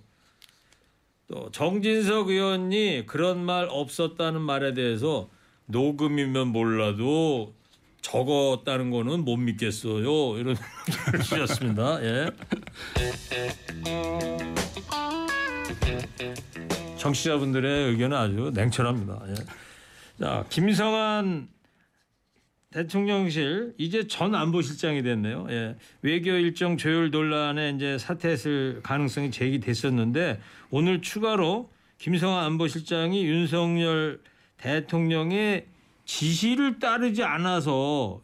또 1.26 1.50
정진석 1.50 2.28
의원이 2.28 3.04
그런 3.06 3.42
말 3.44 3.66
없었다는 3.70 4.40
말에 4.42 4.74
대해서 4.74 5.30
녹음이면 5.66 6.48
몰라도 6.48 7.54
적었다는 8.04 8.90
거는 8.90 9.24
못 9.24 9.36
믿겠어요. 9.38 10.38
이런 10.38 10.56
주셨습니다. 11.24 12.04
예. 12.04 12.30
청취자분들의 16.98 17.90
의견은 17.90 18.16
아주 18.16 18.52
냉철합니다. 18.54 19.22
예. 19.28 19.34
자, 20.20 20.44
김성한 20.50 21.48
대통령실 22.72 23.74
이제 23.78 24.06
전 24.06 24.34
안보실장이 24.34 25.02
됐네요. 25.02 25.46
예. 25.48 25.76
외교 26.02 26.30
일정 26.32 26.76
조율 26.76 27.10
논란에 27.10 27.70
이제 27.70 27.96
사퇴했을 27.96 28.80
가능성이 28.82 29.30
제기됐었는데 29.30 30.40
오늘 30.70 31.00
추가로 31.00 31.70
김성한 31.98 32.44
안보실장이 32.44 33.24
윤석열 33.24 34.20
대통령의 34.58 35.66
지시를 36.04 36.78
따르지 36.78 37.22
않아서 37.22 38.20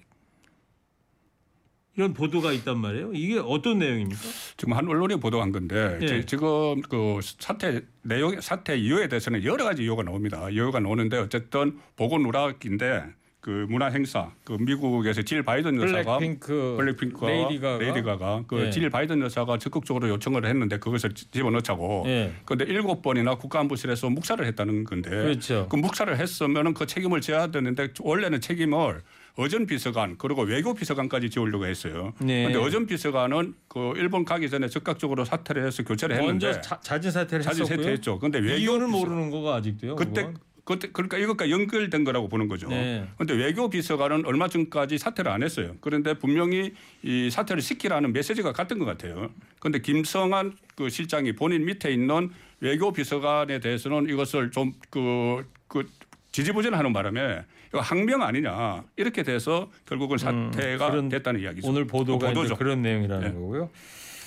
이런 1.97 2.15
보도가 2.15 2.53
있단 2.53 2.79
말이에요. 2.79 3.13
이게 3.13 3.39
어떤 3.39 3.79
내용입니까? 3.79 4.21
지금 4.57 4.75
한 4.75 4.89
언론이 4.89 5.17
보도한 5.17 5.53
건데 5.53 5.99
예. 6.03 6.07
지- 6.07 6.27
지금 6.27 6.81
그 6.83 7.21
사태 7.23 7.83
내용 8.03 8.41
사태 8.41 8.77
이유에 8.77 9.09
대해서는 9.09 9.45
여러 9.45 9.65
가지 9.65 9.83
이유가 9.83 10.03
나옵니다. 10.03 10.49
이유가 10.51 10.81
나오는데 10.81 11.19
어쨌든 11.19 11.79
보고 11.97 12.19
누락인데 12.19 13.05
그 13.41 13.67
문화 13.71 13.87
행사 13.87 14.31
그 14.45 14.53
미국에서 14.61 15.23
질 15.23 15.43
바이든 15.43 15.81
여사가 15.81 16.19
블랙핑크, 16.19 16.75
블랙핑크와 16.77 17.31
레이디 17.31 17.59
가가. 17.59 17.79
레이디 17.79 18.03
가가 18.03 18.45
그 18.47 18.67
예. 18.67 18.71
질 18.71 18.91
바이든 18.91 19.23
여사가 19.23 19.57
적극적으로 19.57 20.09
요청을 20.11 20.45
했는데 20.45 20.79
그것을 20.79 21.15
집어넣자고. 21.15 22.05
예. 22.07 22.33
그런데 22.45 22.67
일곱 22.71 23.01
번이나 23.01 23.37
국가안보실에서 23.37 24.11
묵살을 24.11 24.45
했다는 24.47 24.85
건데. 24.85 25.09
그렇죠. 25.09 25.67
그 25.71 25.77
묵살을 25.77 26.19
했으면은 26.19 26.75
그 26.75 26.85
책임을 26.85 27.23
져야 27.23 27.47
되는데 27.47 27.89
원래는 28.01 28.43
책임을 28.43 29.01
어전 29.37 29.65
비서관 29.65 30.17
그리고 30.19 30.43
외교 30.43 30.75
비서관까지 30.75 31.31
지우려고 31.31 31.65
했어요. 31.65 32.13
네. 32.19 32.45
그런데 32.47 32.59
어전 32.59 32.87
비서관은 32.87 33.55
그 33.69 33.95
일본 33.97 34.27
가기 34.27 34.51
전에 34.51 34.69
적극적으로 34.69 35.25
사퇴를 35.25 35.67
해서 35.67 35.83
교체를 35.83 36.17
했는데 36.17 36.47
먼저 36.47 36.61
자, 36.61 36.79
자진 36.83 37.11
사퇴를 37.11 37.43
자진 37.43 37.63
했었고요. 37.63 37.85
사퇴했죠. 37.85 38.19
그런데 38.19 38.39
외교 38.41 38.57
이유는 38.57 38.89
비서- 38.89 38.99
모르는 38.99 39.31
거가 39.31 39.55
아직도요. 39.55 39.97
그때 39.97 40.23
그건? 40.25 40.37
그러니까 40.79 41.19
이것과 41.19 41.51
연결된 41.51 42.05
거라고 42.05 42.29
보는 42.29 42.49
거죠. 42.49 42.69
네. 42.69 43.07
그런데 43.17 43.35
외교 43.35 43.69
비서관은 43.69 44.25
얼마 44.27 44.49
전까지 44.49 44.99
사퇴를 44.99 45.31
안 45.31 45.43
했어요. 45.43 45.75
그런데 45.81 46.15
분명히 46.15 46.73
이 47.03 47.31
사퇴를 47.31 47.63
시키라는 47.63 48.13
메시지가 48.13 48.53
같은 48.53 48.79
것 48.79 48.85
같아요. 48.85 49.31
그런데 49.59 49.81
김성한 49.81 50.57
그 50.77 50.89
실장이 50.89 51.33
본인 51.33 51.65
밑에 51.65 51.93
있는 51.93 52.31
외교 52.61 52.93
비서관에 52.93 53.61
대해서는 53.61 54.09
이것을 54.09 54.51
좀그 54.51 55.47
그 55.67 55.87
지지부진하는 56.33 56.93
바람에 56.93 57.43
이거 57.69 57.81
항명 57.81 58.23
아니냐 58.23 58.85
이렇게 58.97 59.23
돼서 59.23 59.71
결국은 59.87 60.19
사퇴가 60.19 60.95
음, 60.95 61.09
됐다는 61.09 61.41
이야기죠. 61.41 61.69
오늘 61.69 61.87
보도가 61.87 62.33
그. 62.33 62.55
그런 62.57 62.83
내용이라는 62.83 63.29
네. 63.29 63.35
거고요. 63.35 63.71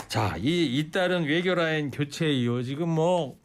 자, 0.08 0.36
이 0.38 0.78
잇따른 0.78 1.26
외교 1.26 1.54
라인 1.56 1.92
교체 1.92 2.30
이후 2.30 2.64
지금 2.64 2.90
뭐 2.90 3.38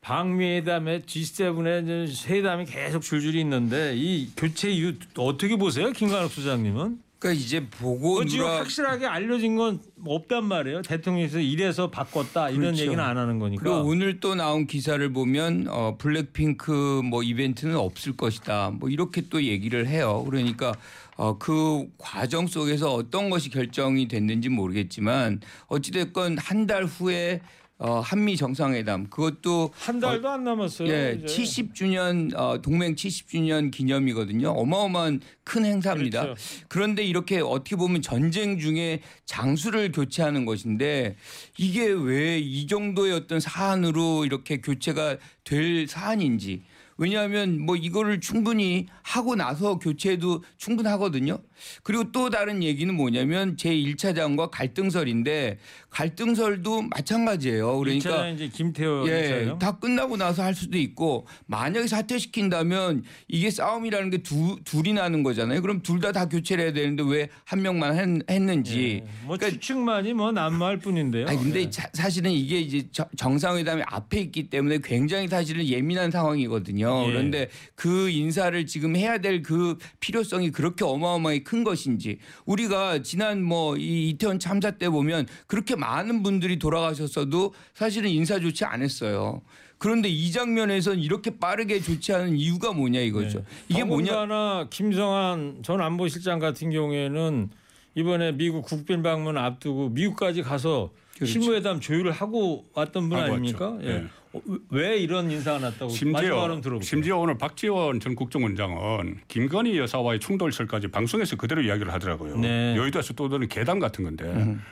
방미회담에 0.00 1.00
G7의 1.02 2.26
회담이 2.28 2.64
계속 2.66 3.02
줄줄이 3.02 3.40
있는데 3.40 3.94
이 3.96 4.28
교체 4.36 4.70
이후 4.70 4.94
어떻게 5.16 5.56
보세요, 5.56 5.90
김관욱 5.92 6.30
소장님은? 6.32 7.00
그러니까 7.18 7.42
이제 7.44 7.66
보고 7.68 8.14
그 8.14 8.26
지금 8.26 8.44
누락 8.44 8.60
확실하게 8.60 9.06
알려진 9.06 9.56
건 9.56 9.80
없단 10.06 10.44
말이에요. 10.44 10.82
대통령에서 10.82 11.40
이래서 11.40 11.90
바꿨다 11.90 12.50
이런 12.50 12.60
그렇죠. 12.62 12.82
얘기는 12.84 13.02
안 13.02 13.18
하는 13.18 13.40
거니까. 13.40 13.60
그리고 13.60 13.80
오늘 13.88 14.20
또 14.20 14.36
나온 14.36 14.68
기사를 14.68 15.12
보면 15.12 15.66
어, 15.68 15.96
블랙핑크 15.98 17.02
뭐 17.04 17.24
이벤트는 17.24 17.74
없을 17.76 18.16
것이다. 18.16 18.70
뭐 18.78 18.88
이렇게 18.88 19.22
또 19.28 19.42
얘기를 19.42 19.88
해요. 19.88 20.24
그러니까 20.30 20.72
어, 21.16 21.36
그 21.38 21.88
과정 21.98 22.46
속에서 22.46 22.94
어떤 22.94 23.30
것이 23.30 23.50
결정이 23.50 24.06
됐는지 24.06 24.48
모르겠지만 24.48 25.40
어찌됐건 25.66 26.38
한 26.38 26.68
달 26.68 26.84
후에 26.84 27.40
어, 27.80 28.00
한미 28.00 28.36
정상회담 28.36 29.08
그것도 29.08 29.70
한 29.76 30.00
달도 30.00 30.28
안 30.28 30.42
남았어요. 30.42 30.88
예, 30.88 31.20
이제. 31.22 31.42
70주년 31.42 32.34
어, 32.36 32.60
동맹 32.60 32.96
70주년 32.96 33.70
기념이거든요. 33.70 34.50
어마어마한 34.50 35.20
큰 35.44 35.64
행사입니다. 35.64 36.22
그렇죠. 36.22 36.42
그런데 36.68 37.04
이렇게 37.04 37.38
어떻게 37.40 37.76
보면 37.76 38.02
전쟁 38.02 38.58
중에 38.58 39.00
장수를 39.26 39.92
교체하는 39.92 40.44
것인데 40.44 41.16
이게 41.56 41.86
왜 41.86 42.38
이 42.40 42.66
정도의 42.66 43.12
어떤 43.12 43.40
사안으로 43.40 44.24
이렇게 44.24 44.60
교체가 44.60 45.16
될 45.44 45.86
사안인지 45.86 46.62
왜냐하면 46.98 47.60
뭐 47.64 47.76
이거를 47.76 48.20
충분히 48.20 48.86
하고 49.02 49.34
나서 49.36 49.78
교체해도 49.78 50.42
충분하거든요. 50.58 51.38
그리고 51.82 52.12
또 52.12 52.28
다른 52.30 52.62
얘기는 52.62 52.92
뭐냐면 52.94 53.56
제 53.56 53.70
1차 53.70 54.14
장과 54.14 54.50
갈등설인데 54.50 55.58
갈등설도 55.90 56.82
마찬가지예요. 56.82 57.78
그러니까 57.78 58.28
이제 58.28 58.48
김태호 58.48 59.08
예. 59.08 59.54
다 59.58 59.78
끝나고 59.78 60.16
나서 60.16 60.42
할 60.42 60.54
수도 60.54 60.78
있고 60.78 61.26
만약에 61.46 61.86
사퇴시킨다면 61.86 63.04
이게 63.28 63.50
싸움이라는 63.50 64.10
게 64.10 64.18
두, 64.18 64.58
둘이 64.64 64.92
나는 64.92 65.22
거잖아요. 65.22 65.62
그럼 65.62 65.82
둘 65.82 66.00
다다 66.00 66.28
교체를 66.28 66.64
해야 66.64 66.72
되는데 66.72 67.02
왜 67.04 67.28
한 67.44 67.62
명만 67.62 67.94
했, 67.94 68.30
했는지. 68.30 69.02
뭐 69.24 69.36
그러니까 69.36 69.50
추측만이 69.50 70.12
뭐 70.14 70.32
난무할 70.32 70.78
뿐인데요. 70.78 71.26
아니 71.28 71.38
근데 71.38 71.60
예. 71.62 71.70
자- 71.70 71.88
사실은 71.94 72.30
이게 72.30 72.58
이제 72.60 72.86
저- 72.92 73.08
정상회담이 73.16 73.82
앞에 73.86 74.20
있기 74.20 74.50
때문에 74.50 74.78
굉장히 74.82 75.28
사실은 75.28 75.64
예민한 75.66 76.10
상황이거든요. 76.10 76.87
예. 77.06 77.06
그런데 77.10 77.48
그 77.74 78.08
인사를 78.10 78.66
지금 78.66 78.96
해야 78.96 79.18
될 79.18 79.42
그 79.42 79.78
필요성이 80.00 80.50
그렇게 80.50 80.84
어마어마하게 80.84 81.42
큰 81.42 81.64
것인지 81.64 82.18
우리가 82.44 83.02
지난 83.02 83.42
뭐 83.42 83.76
이 83.76 84.08
이태원 84.10 84.38
참사 84.38 84.72
때 84.72 84.88
보면 84.88 85.26
그렇게 85.46 85.76
많은 85.76 86.22
분들이 86.22 86.58
돌아가셨어도 86.58 87.54
사실은 87.74 88.10
인사 88.10 88.38
조치 88.40 88.64
안 88.64 88.82
했어요. 88.82 89.42
그런데 89.78 90.08
이 90.08 90.32
장면에선 90.32 90.98
이렇게 90.98 91.38
빠르게 91.38 91.80
조치하는 91.80 92.36
이유가 92.36 92.72
뭐냐 92.72 93.00
이거죠. 93.00 93.44
이게 93.68 93.84
뭐냐? 93.84 94.66
김성한 94.70 95.58
전 95.62 95.80
안보실장 95.80 96.40
같은 96.40 96.70
경우에는 96.70 97.50
이번에 97.94 98.32
미국 98.32 98.62
국빈 98.62 99.02
방문 99.02 99.38
앞두고 99.38 99.90
미국까지 99.90 100.42
가서 100.42 100.90
그렇죠. 101.18 101.32
실무회담 101.32 101.80
조율을 101.80 102.12
하고 102.12 102.64
왔던 102.74 103.08
분 103.08 103.18
하고 103.18 103.32
아닙니까? 103.32 103.70
왔죠. 103.70 103.84
예. 103.84 103.90
예. 103.90 104.04
어, 104.34 104.42
왜 104.70 104.98
이런 104.98 105.30
인사가 105.30 105.58
났다고 105.58 105.90
심지어. 105.90 106.60
심지어 106.82 107.18
오늘 107.18 107.38
박지원 107.38 107.98
전 107.98 108.14
국정원장은 108.14 109.20
김건희 109.26 109.78
여사와의 109.78 110.20
충돌설까지 110.20 110.88
방송에서 110.88 111.36
그대로 111.36 111.62
이야기를 111.62 111.92
하더라고요. 111.92 112.36
네. 112.38 112.76
여의도에서 112.76 113.14
떠드는 113.14 113.48
계담 113.48 113.78
같은 113.78 114.04
건데, 114.04 114.24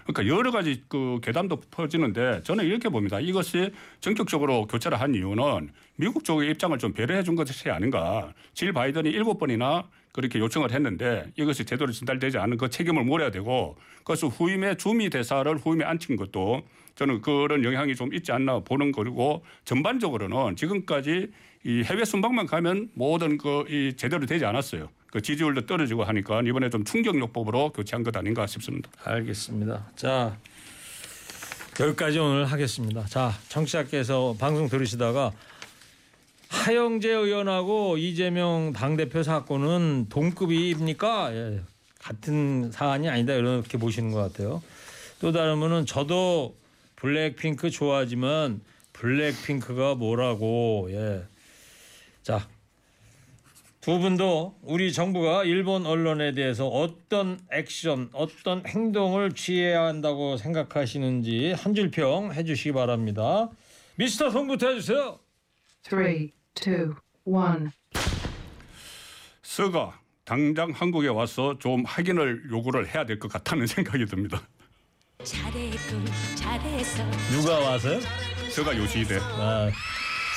그러니까 0.06 0.26
여러 0.26 0.50
가지 0.50 0.82
그 0.88 1.20
계담도 1.22 1.62
퍼지는데 1.70 2.42
저는 2.44 2.66
이렇게 2.66 2.90
봅니다. 2.90 3.18
이것이 3.18 3.70
전격적으로 4.00 4.66
교체를 4.66 5.00
한 5.00 5.14
이유는 5.14 5.70
미국 5.96 6.24
쪽의 6.24 6.50
입장을 6.50 6.76
좀 6.78 6.92
배려해 6.92 7.22
준 7.22 7.34
것이 7.34 7.70
아닌가. 7.70 8.34
질 8.52 8.74
바이든이 8.74 9.08
일곱 9.08 9.38
번이나 9.38 9.88
그렇게 10.16 10.38
요청을 10.40 10.72
했는데 10.72 11.30
이것이 11.36 11.64
제대로 11.64 11.92
전달되지 11.92 12.38
않은 12.38 12.56
그 12.56 12.68
책임을 12.70 13.04
물어야 13.04 13.30
되고 13.30 13.76
그래서 14.02 14.26
후임의 14.26 14.78
주미 14.78 15.10
대사를 15.10 15.54
후임에 15.58 15.84
앉힌 15.84 16.16
것도 16.16 16.62
저는 16.96 17.20
그런 17.20 17.62
영향이 17.62 17.94
좀 17.94 18.12
있지 18.14 18.32
않나 18.32 18.60
보는 18.60 18.90
거고 18.90 19.44
전반적으로는 19.66 20.56
지금까지 20.56 21.30
이 21.64 21.82
해외 21.84 22.04
순방만 22.04 22.46
가면 22.46 22.88
모든 22.94 23.36
그 23.36 23.66
이 23.68 23.92
제대로 23.96 24.24
되지 24.24 24.44
않았어요. 24.46 24.88
그 25.12 25.20
지지율도 25.20 25.66
떨어지고 25.66 26.04
하니까 26.04 26.40
이번에 26.42 26.70
좀 26.70 26.84
충격요법으로 26.84 27.70
교체한 27.72 28.02
것 28.02 28.16
아닌가 28.16 28.46
싶습니다. 28.46 28.90
알겠습니다. 29.04 29.90
자 29.96 30.36
여기까지 31.78 32.18
오늘 32.18 32.46
하겠습니다. 32.46 33.04
자 33.04 33.32
청취자께서 33.48 34.34
방송 34.38 34.68
들으시다가 34.68 35.32
하영재 36.48 37.10
의원하고 37.10 37.98
이재명 37.98 38.72
당대표 38.72 39.22
사건은 39.22 40.06
동급입니까? 40.08 41.34
예, 41.34 41.60
같은 41.98 42.70
사안이 42.70 43.08
아니다 43.08 43.34
이렇게 43.34 43.78
보시는 43.78 44.12
것 44.12 44.18
같아요. 44.18 44.62
또 45.20 45.32
다른 45.32 45.58
분은 45.60 45.86
저도 45.86 46.56
블랙핑크 46.96 47.70
좋아하지만 47.70 48.60
블랙핑크가 48.92 49.94
뭐라고 49.94 50.88
예. 50.90 51.22
자. 52.22 52.48
두 53.80 54.00
분도 54.00 54.56
우리 54.62 54.92
정부가 54.92 55.44
일본 55.44 55.86
언론에 55.86 56.32
대해서 56.32 56.66
어떤 56.66 57.38
액션, 57.52 58.10
어떤 58.12 58.66
행동을 58.66 59.30
취해야 59.30 59.84
한다고 59.84 60.36
생각하시는지 60.36 61.52
한 61.56 61.72
줄평 61.72 62.32
해주시기 62.32 62.72
바랍니다. 62.72 63.48
미스터 63.94 64.30
송부터 64.30 64.70
해주세요. 64.70 65.20
Three, 65.88 66.32
two, 66.54 66.94
one. 67.24 67.70
서가 69.42 70.00
당장 70.24 70.70
한국에 70.72 71.08
와서 71.08 71.56
좀 71.58 71.84
확인을 71.84 72.50
요구를 72.50 72.92
해야 72.92 73.04
될 73.06 73.18
것 73.18 73.30
같다는 73.30 73.66
생각이 73.68 74.04
듭니다. 74.06 74.40
잘했군 75.22 76.04
잘했어 76.34 77.04
누가 77.30 77.58
와서요? 77.60 78.00
서가 78.50 78.76
요시히데. 78.76 79.18
아, 79.20 79.70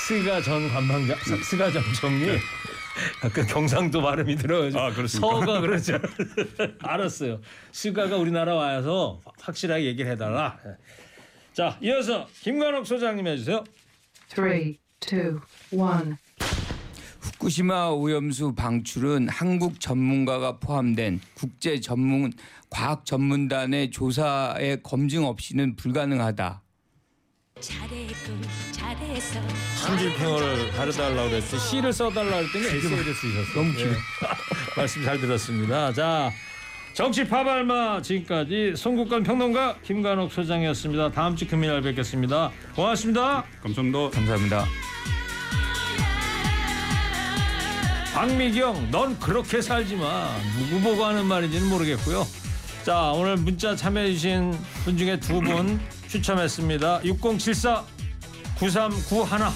스가 0.07 0.41
전 0.41 0.69
관방장, 0.69 1.17
스가 1.43 1.71
전 1.71 1.81
총리. 1.99 2.37
아까 3.23 3.45
경상도 3.45 4.01
발음이 4.01 4.35
들어가지고 4.35 4.79
아, 4.81 4.91
그렇습니까? 4.93 5.27
서가 5.39 5.61
그러죠. 5.61 5.99
알았어요. 6.83 7.41
스가가 7.71 8.17
우리나라 8.17 8.55
와서 8.55 9.21
확실하게 9.39 9.85
얘기를 9.85 10.11
해달라. 10.11 10.59
예. 10.65 10.71
자, 11.53 11.77
이어서 11.81 12.27
김관옥 12.41 12.85
소장님 12.85 13.25
해주세요. 13.27 13.63
Three, 14.29 14.77
two, 14.99 15.41
one. 15.71 16.17
후쿠시마 17.21 17.89
오염수 17.89 18.53
방출은 18.55 19.29
한국 19.29 19.79
전문가가 19.79 20.57
포함된 20.57 21.19
국제 21.33 21.79
전문 21.79 22.31
과학 22.69 23.05
전문단의 23.05 23.91
조사에 23.91 24.77
검증 24.83 25.25
없이는 25.25 25.75
불가능하다. 25.75 26.61
잘했군 27.59 28.41
잘했어 28.71 29.39
한줄 29.85 30.13
평을 30.15 30.71
가르달라고 30.71 31.29
그랬지 31.29 31.59
시를 31.59 31.91
써달라고 31.91 32.47
그랬더니 32.47 32.77
에세이를 32.77 33.13
쓰셨어. 33.13 33.53
너무 33.55 33.73
길어. 33.73 33.91
말씀 34.77 35.03
잘 35.03 35.19
들었습니다. 35.19 35.91
자, 35.91 36.31
정치 36.93 37.25
파발마 37.25 38.01
지금까지 38.01 38.73
송국관 38.75 39.23
평론가 39.23 39.77
김관옥 39.85 40.31
소장이었습니다. 40.33 41.11
다음 41.11 41.35
주 41.35 41.47
금요일 41.47 41.81
뵙겠습니다. 41.81 42.51
고맙습니다. 42.75 43.45
감사합니다. 43.63 44.09
감사합니다. 44.09 44.65
박미경, 48.13 48.89
넌 48.91 49.17
그렇게 49.19 49.61
살지 49.61 49.95
마. 49.95 50.29
누구 50.57 50.81
보고 50.81 51.05
하는 51.05 51.25
말인지는 51.25 51.69
모르겠고요. 51.69 52.25
자, 52.83 53.11
오늘 53.11 53.37
문자 53.37 53.75
참여해주신 53.75 54.51
분 54.83 54.97
중에 54.97 55.19
두 55.19 55.39
분 55.41 55.79
추첨했습니다. 56.09 57.01
6074 57.05 57.83
9391 58.59 59.47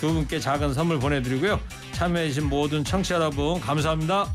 두 0.00 0.12
분께 0.12 0.38
작은 0.38 0.74
선물 0.74 1.00
보내드리고요. 1.00 1.58
참여해주신 1.92 2.48
모든 2.48 2.84
청취자 2.84 3.16
여러분 3.16 3.60
감사합니다. 3.60 4.32